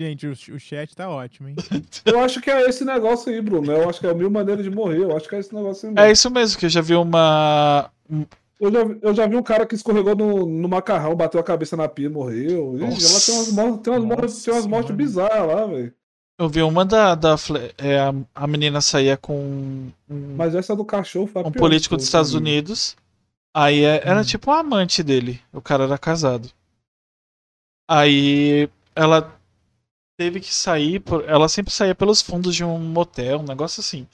[0.00, 1.56] Gente, o, o chat tá ótimo, hein?
[2.06, 3.72] Eu acho que é esse negócio aí, Bruno.
[3.72, 4.98] Eu acho que é a mil maneiras de morrer.
[5.02, 6.12] Eu acho que é esse negócio aí É mesmo.
[6.12, 7.90] isso mesmo, que eu já vi uma.
[8.60, 11.76] Eu, já, eu já vi um cara que escorregou no, no macarrão, bateu a cabeça
[11.76, 12.76] na pia e morreu.
[12.76, 15.92] Ih, lá tem umas mortes, tem umas mortes, tem umas mortes bizarras lá, velho.
[16.38, 17.16] Eu vi uma da.
[17.16, 17.34] da
[17.78, 21.60] é, a, a menina saía com um, Mas essa do cachorro foi a um pior
[21.60, 22.48] político dos Estados amigo.
[22.48, 22.96] Unidos.
[23.52, 24.24] Aí é- era Hum.
[24.24, 25.40] tipo um amante dele.
[25.52, 26.48] O cara era casado.
[27.90, 29.36] Aí ela
[30.18, 31.00] teve que sair.
[31.00, 34.06] Por, ela sempre saía pelos fundos de um motel, um negócio assim.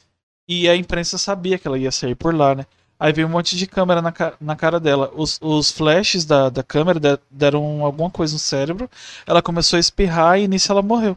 [0.47, 2.67] E a imprensa sabia que ela ia sair por lá, né?
[3.01, 5.11] Aí veio um monte de câmera na, ca- na cara dela.
[5.15, 8.89] Os, os flashes da, da câmera de- deram alguma coisa no cérebro.
[9.27, 11.17] Ela começou a espirrar e nisso ela morreu.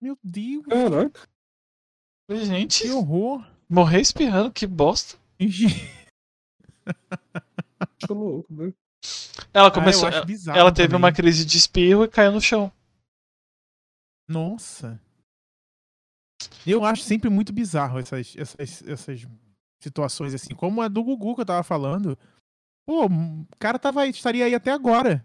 [0.00, 1.20] Meu Deus, Caraca,
[2.28, 3.44] Falei, Gente, que horror.
[3.68, 5.16] morrer espirrando, que bosta.
[8.08, 8.72] louco, né?
[9.52, 10.08] Ela Ah, começou.
[10.08, 11.02] acho bizarro ela teve também.
[11.04, 12.72] uma crise de espirro e caiu no chão.
[14.28, 15.00] Nossa.
[16.66, 19.26] Eu acho sempre muito bizarro essas, essas, essas
[19.82, 22.18] situações assim, como a do Gugu que eu tava falando.
[22.86, 25.24] Pô, o cara tava, aí- estaria aí até agora.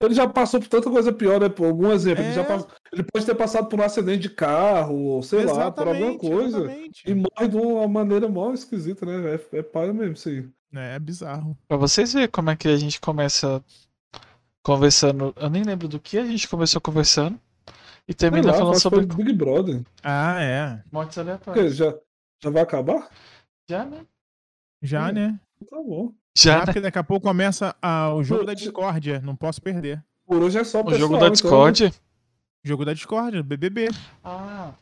[0.00, 1.48] Ele já passou por tanta coisa pior, né?
[1.48, 2.22] Pô, algum exemplo.
[2.22, 2.34] Ele, É.
[2.34, 5.88] já pass- ele pode ter passado por um acidente de carro, ou sei lá, por
[5.88, 6.58] alguma Exatamente, coisa.
[6.58, 7.02] exatamente.
[7.10, 9.34] E morre de uma maneira mó esquisita, né?
[9.52, 10.48] É, é paia mesmo isso aí.
[10.72, 11.58] É, é bizarro.
[11.66, 13.62] Pra vocês verem como é que a gente começa
[14.62, 15.34] conversando.
[15.36, 17.40] Eu nem lembro do que a gente começou conversando.
[18.08, 19.82] E termina lá, falando sobre Big Brother.
[20.02, 20.82] Ah, é.
[20.90, 21.76] mortes aleatórias.
[21.76, 21.94] Já,
[22.42, 23.08] já vai acabar?
[23.70, 24.00] Já, né?
[24.82, 25.12] Já, Hum.
[25.12, 25.40] né?
[25.68, 26.12] Tá bom.
[26.36, 26.64] Já, Já, né?
[26.64, 29.20] porque daqui a pouco começa a- o jogo da discórdia.
[29.20, 30.02] Não posso perder.
[30.26, 31.92] Por hoje é só o O pessoal, jogo da então, Discord.
[32.64, 33.88] Jogo da discórdia, BBB.
[34.24, 34.72] Ah.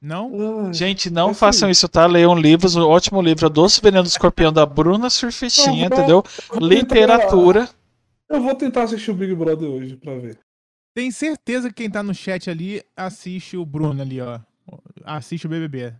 [0.00, 0.66] Não?
[0.68, 2.06] Ah, Gente, não É façam isso, tá?
[2.06, 2.76] Leiam livros.
[2.76, 6.22] O ótimo livro, A Doce Veneno do Escorpião, da Bruna Surfistinha, entendeu?
[6.60, 7.66] Literatura.
[7.66, 7.74] tentar-
[8.28, 10.38] Eu vou tentar assistir o Big Brother hoje pra ver.
[10.96, 14.40] Tem certeza que quem tá no chat ali assiste o Bruno ali, ó.
[15.04, 15.90] Assiste o BBB.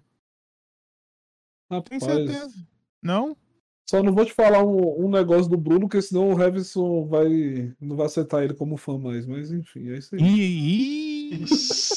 [1.68, 2.66] Tem Rapaz, certeza.
[3.02, 3.36] Não?
[3.86, 7.74] só não vou te falar um, um negócio do Bruno, porque senão o Revson vai,
[7.78, 9.26] não vai aceitar ele como fã mais.
[9.26, 10.22] Mas enfim, é isso aí.
[10.22, 11.44] Ih, ih.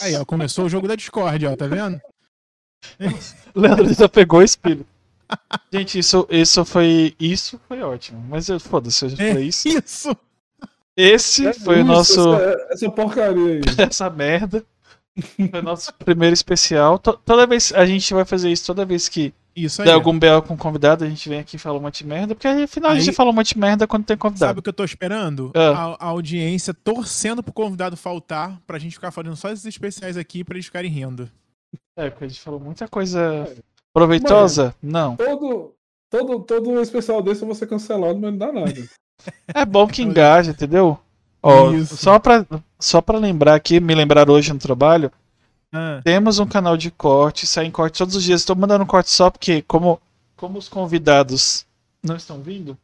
[0.01, 2.01] Aí, ó, começou o jogo da Discord, ó, tá vendo?
[3.55, 4.85] Leandro já pegou o espírito.
[5.71, 7.15] Gente, isso, isso foi.
[7.17, 8.19] Isso foi ótimo.
[8.27, 9.69] Mas eu- foda-se, eu já É falei isso.
[9.71, 10.17] Isso!
[11.01, 12.33] Esse É foi o isso, nosso.
[12.35, 13.61] Essa, essa porcaria aí.
[13.89, 14.63] essa merda.
[15.51, 16.97] Foi o nosso primeiro especial.
[16.99, 19.87] To- toda vez a gente vai fazer isso toda vez que Isso aí.
[19.87, 22.35] der algum BO com convidado, a gente vem aqui e fala um monte de merda,
[22.35, 24.59] porque afinal a Aí- gente fala um monte de merda quando tem Sabe convidado.
[24.59, 25.51] o que eu tô esperando?
[25.55, 25.95] Ah.
[25.99, 30.43] A, a audiência torcendo pro convidado faltar pra gente ficar fazendo só esses especiais aqui
[30.43, 31.29] pra eles ficarem rindo.
[31.97, 33.45] É, porque a gente falou muita coisa
[33.93, 34.73] proveitosa.
[34.81, 35.17] Não.
[35.17, 35.73] Todo,
[36.09, 38.73] todo, todo especial desse eu vou ser cancelado, mas não dá nada.
[39.53, 40.97] É bom que engaja, entendeu?
[41.41, 41.97] Ó, Isso.
[41.97, 42.45] só pra,
[42.79, 45.11] só pra lembrar aqui, me lembrar hoje no trabalho,
[45.71, 48.41] Ah, temos um canal de corte, saem cortes todos os dias.
[48.41, 50.01] Estou mandando corte só porque, como,
[50.35, 51.65] como os convidados
[52.03, 52.77] não estão vindo,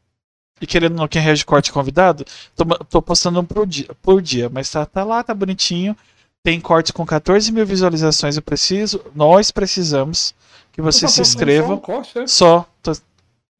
[0.61, 2.23] e querendo não quem reage corte convidado,
[2.55, 4.49] tô, ma- tô postando um por dia, por dia.
[4.49, 5.95] Mas tá, tá lá, tá bonitinho.
[6.43, 8.35] Tem corte com 14 mil visualizações.
[8.37, 10.33] Eu preciso, nós precisamos
[10.71, 11.67] que vocês se Tá postando inscrevam.
[11.69, 12.27] só um corte, é?
[12.27, 12.65] Só.
[12.83, 12.95] tô-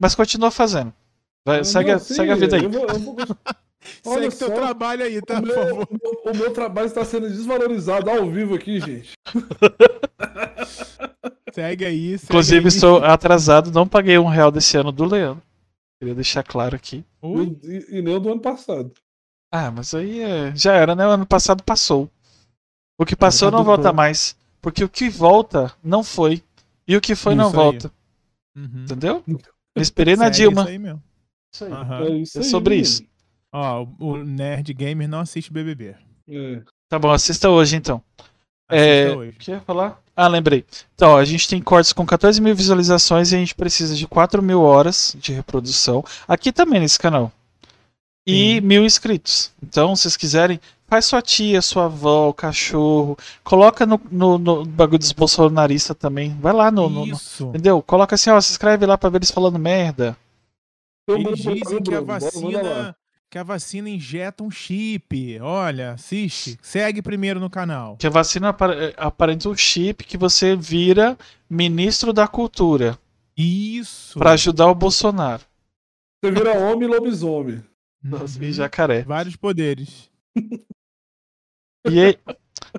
[0.00, 0.92] mas continua fazendo.
[1.46, 2.64] Vai, segue, não, sim, segue a vida aí.
[2.64, 3.16] eu vou- eu vou-
[4.04, 5.34] Olha segue teu só, trabalho aí, tá?
[5.34, 5.88] O Por meu, favor.
[5.88, 9.12] o meu- o meu trabalho está sendo desvalorizado ao vivo aqui, gente.
[11.52, 12.18] Segue aí.
[12.18, 12.66] Segue Inclusive, aí.
[12.68, 15.42] estou atrasado, não paguei um real desse ano do Leandro.
[15.98, 17.04] Queria deixar claro aqui.
[17.22, 18.92] E, e nem o do ano passado.
[19.52, 20.54] Ah, mas aí é...
[20.54, 21.06] já era, né?
[21.06, 22.10] O ano passado passou.
[22.98, 23.96] O que passou não volta bom.
[23.96, 24.36] mais.
[24.60, 26.42] Porque o que volta não foi.
[26.86, 27.62] E o que foi não Isso aí.
[27.64, 27.92] volta.
[28.56, 28.82] Uhum.
[28.84, 29.22] Entendeu?
[29.74, 30.62] Eu esperei na Dilma.
[30.62, 31.02] Isso aí mesmo.
[31.56, 31.72] Isso aí.
[31.72, 32.88] É isso É aí, sobre menino.
[32.88, 33.02] isso.
[33.52, 35.94] Ó, o Nerd Gamer não assiste BBB.
[36.28, 36.60] É.
[36.88, 38.02] Tá bom, assista hoje então.
[38.68, 39.30] Assista É, hoje.
[39.30, 40.00] O que eu ia falar?
[40.14, 40.64] Ah, lembrei.
[40.94, 44.06] Então, ó, a gente tem cortes com 14 mil visualizações e a gente precisa de
[44.06, 46.04] 4 mil horas de reprodução.
[46.26, 47.30] Aqui também nesse canal.
[48.26, 48.60] E Sim.
[48.62, 49.52] mil inscritos.
[49.62, 53.16] Então, se vocês quiserem, faz sua tia, sua avó, o cachorro.
[53.44, 56.36] Coloca no, no, no bagulho dos bolsonaristas também.
[56.40, 57.44] Vai lá no, no- no- Isso.
[57.48, 57.80] Entendeu?
[57.82, 60.16] Coloca assim, ó, se inscreve lá pra ver eles falando merda.
[61.08, 62.96] Eles dizem que a vacina,
[63.30, 65.38] que a vacina injeta um chip.
[65.40, 67.96] Olha, assiste, segue primeiro no canal.
[67.96, 71.16] Que a vacina apare- aparenta um chip que você vira
[71.48, 72.98] ministro da cultura
[73.36, 74.18] Isso.
[74.18, 75.42] pra ajudar o Bolsonaro.
[76.24, 77.62] Você vira homem e lobisomem.
[78.02, 78.44] Nossa, Uhum.
[78.44, 79.02] e jacaré.
[79.02, 80.10] Vários poderes.
[81.88, 82.18] E aí,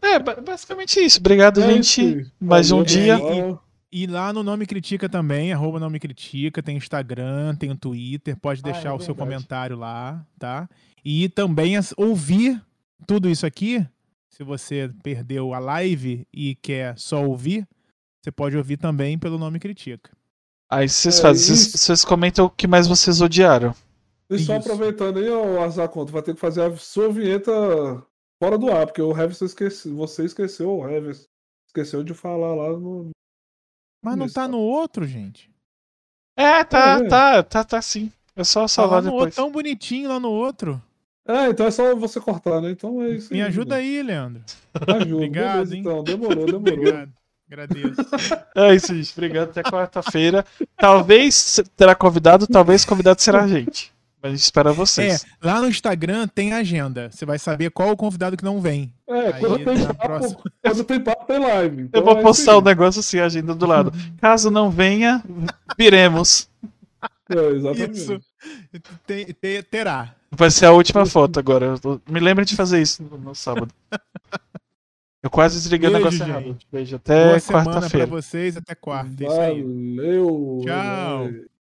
[0.01, 1.19] é, ba- basicamente isso.
[1.19, 2.19] Obrigado, É gente.
[2.21, 2.31] isso.
[2.39, 3.15] Mais um Valeu, dia.
[3.17, 3.63] pessoal.
[3.91, 8.61] E lá no Nome Critica também, arroba Nome Critica, tem Instagram, tem o Twitter, pode
[8.63, 10.69] Ah, é deixar o seu comentário lá, tá?
[11.05, 12.61] E também as- ouvir
[13.05, 13.85] tudo isso aqui,
[14.29, 17.65] se você perdeu a live e quer só ouvir,
[18.21, 20.11] você pode ouvir também pelo Nome Critica.
[20.69, 23.73] Aí vocês É, fazem, vocês, comentam o que mais vocês odiaram.
[24.29, 24.69] E só Isso.
[24.69, 27.51] aproveitando aí, ó, Azar Conto, vai ter que fazer a sua vinheta
[28.43, 31.11] fora do ar, porque o você esqueceu, você esqueceu, o Heavy
[31.69, 33.11] esqueceu de falar lá no.
[34.01, 35.49] Mas não tá no outro, gente.
[36.35, 37.07] É, tá, É.
[37.07, 38.11] tá, tá, tá sim.
[38.35, 39.35] É só Tá salvar no outro, depois.
[39.35, 40.81] tão bonitinho lá no outro.
[41.27, 42.71] É, então é só você cortar, né?
[42.71, 44.43] Então é isso Me ajuda aí, Leandro.
[44.73, 45.15] Ajuda.
[45.15, 45.81] Obrigado, Beleza, hein?
[45.81, 46.03] então.
[46.03, 46.59] Demorou, demorou.
[46.59, 47.11] Obrigado.
[47.49, 48.01] Agradeço.
[48.55, 49.11] É isso, gente.
[49.13, 49.49] Obrigado.
[49.49, 50.45] Até quarta-feira.
[50.77, 53.91] Talvez terá convidado, talvez convidado será a gente.
[54.21, 55.25] Mas a gente espera É, vocês.
[55.41, 57.09] lá no Instagram tem agenda.
[57.11, 58.91] Você vai saber qual o convidado que não vem.
[59.07, 60.39] É, Aí, quando tem, papo, próxima.
[60.63, 61.81] quando tem papo, tem live.
[61.83, 63.91] Então Eu vou é postar o isso negócio assim, a agenda do lado.
[64.19, 65.23] Caso não venha,
[65.77, 66.49] viremos.
[67.29, 67.91] É, exatamente.
[67.99, 68.19] Isso.
[69.05, 70.15] Tem- te- terá.
[70.31, 71.75] Vai ser a última foto agora.
[72.09, 73.71] Me lembre de fazer isso no, no sábado.
[75.21, 76.43] Eu quase desliguei o negócio errado.
[76.43, 76.67] gente.
[76.71, 76.95] Beijo.
[76.95, 78.05] Até Boa semana pra quarta-feira.
[78.07, 78.57] vocês.
[78.57, 79.23] Até quarta.
[79.23, 79.61] É isso aí.
[79.63, 80.61] Valeu.
[80.65, 81.27] Tchau.
[81.27, 81.56] é.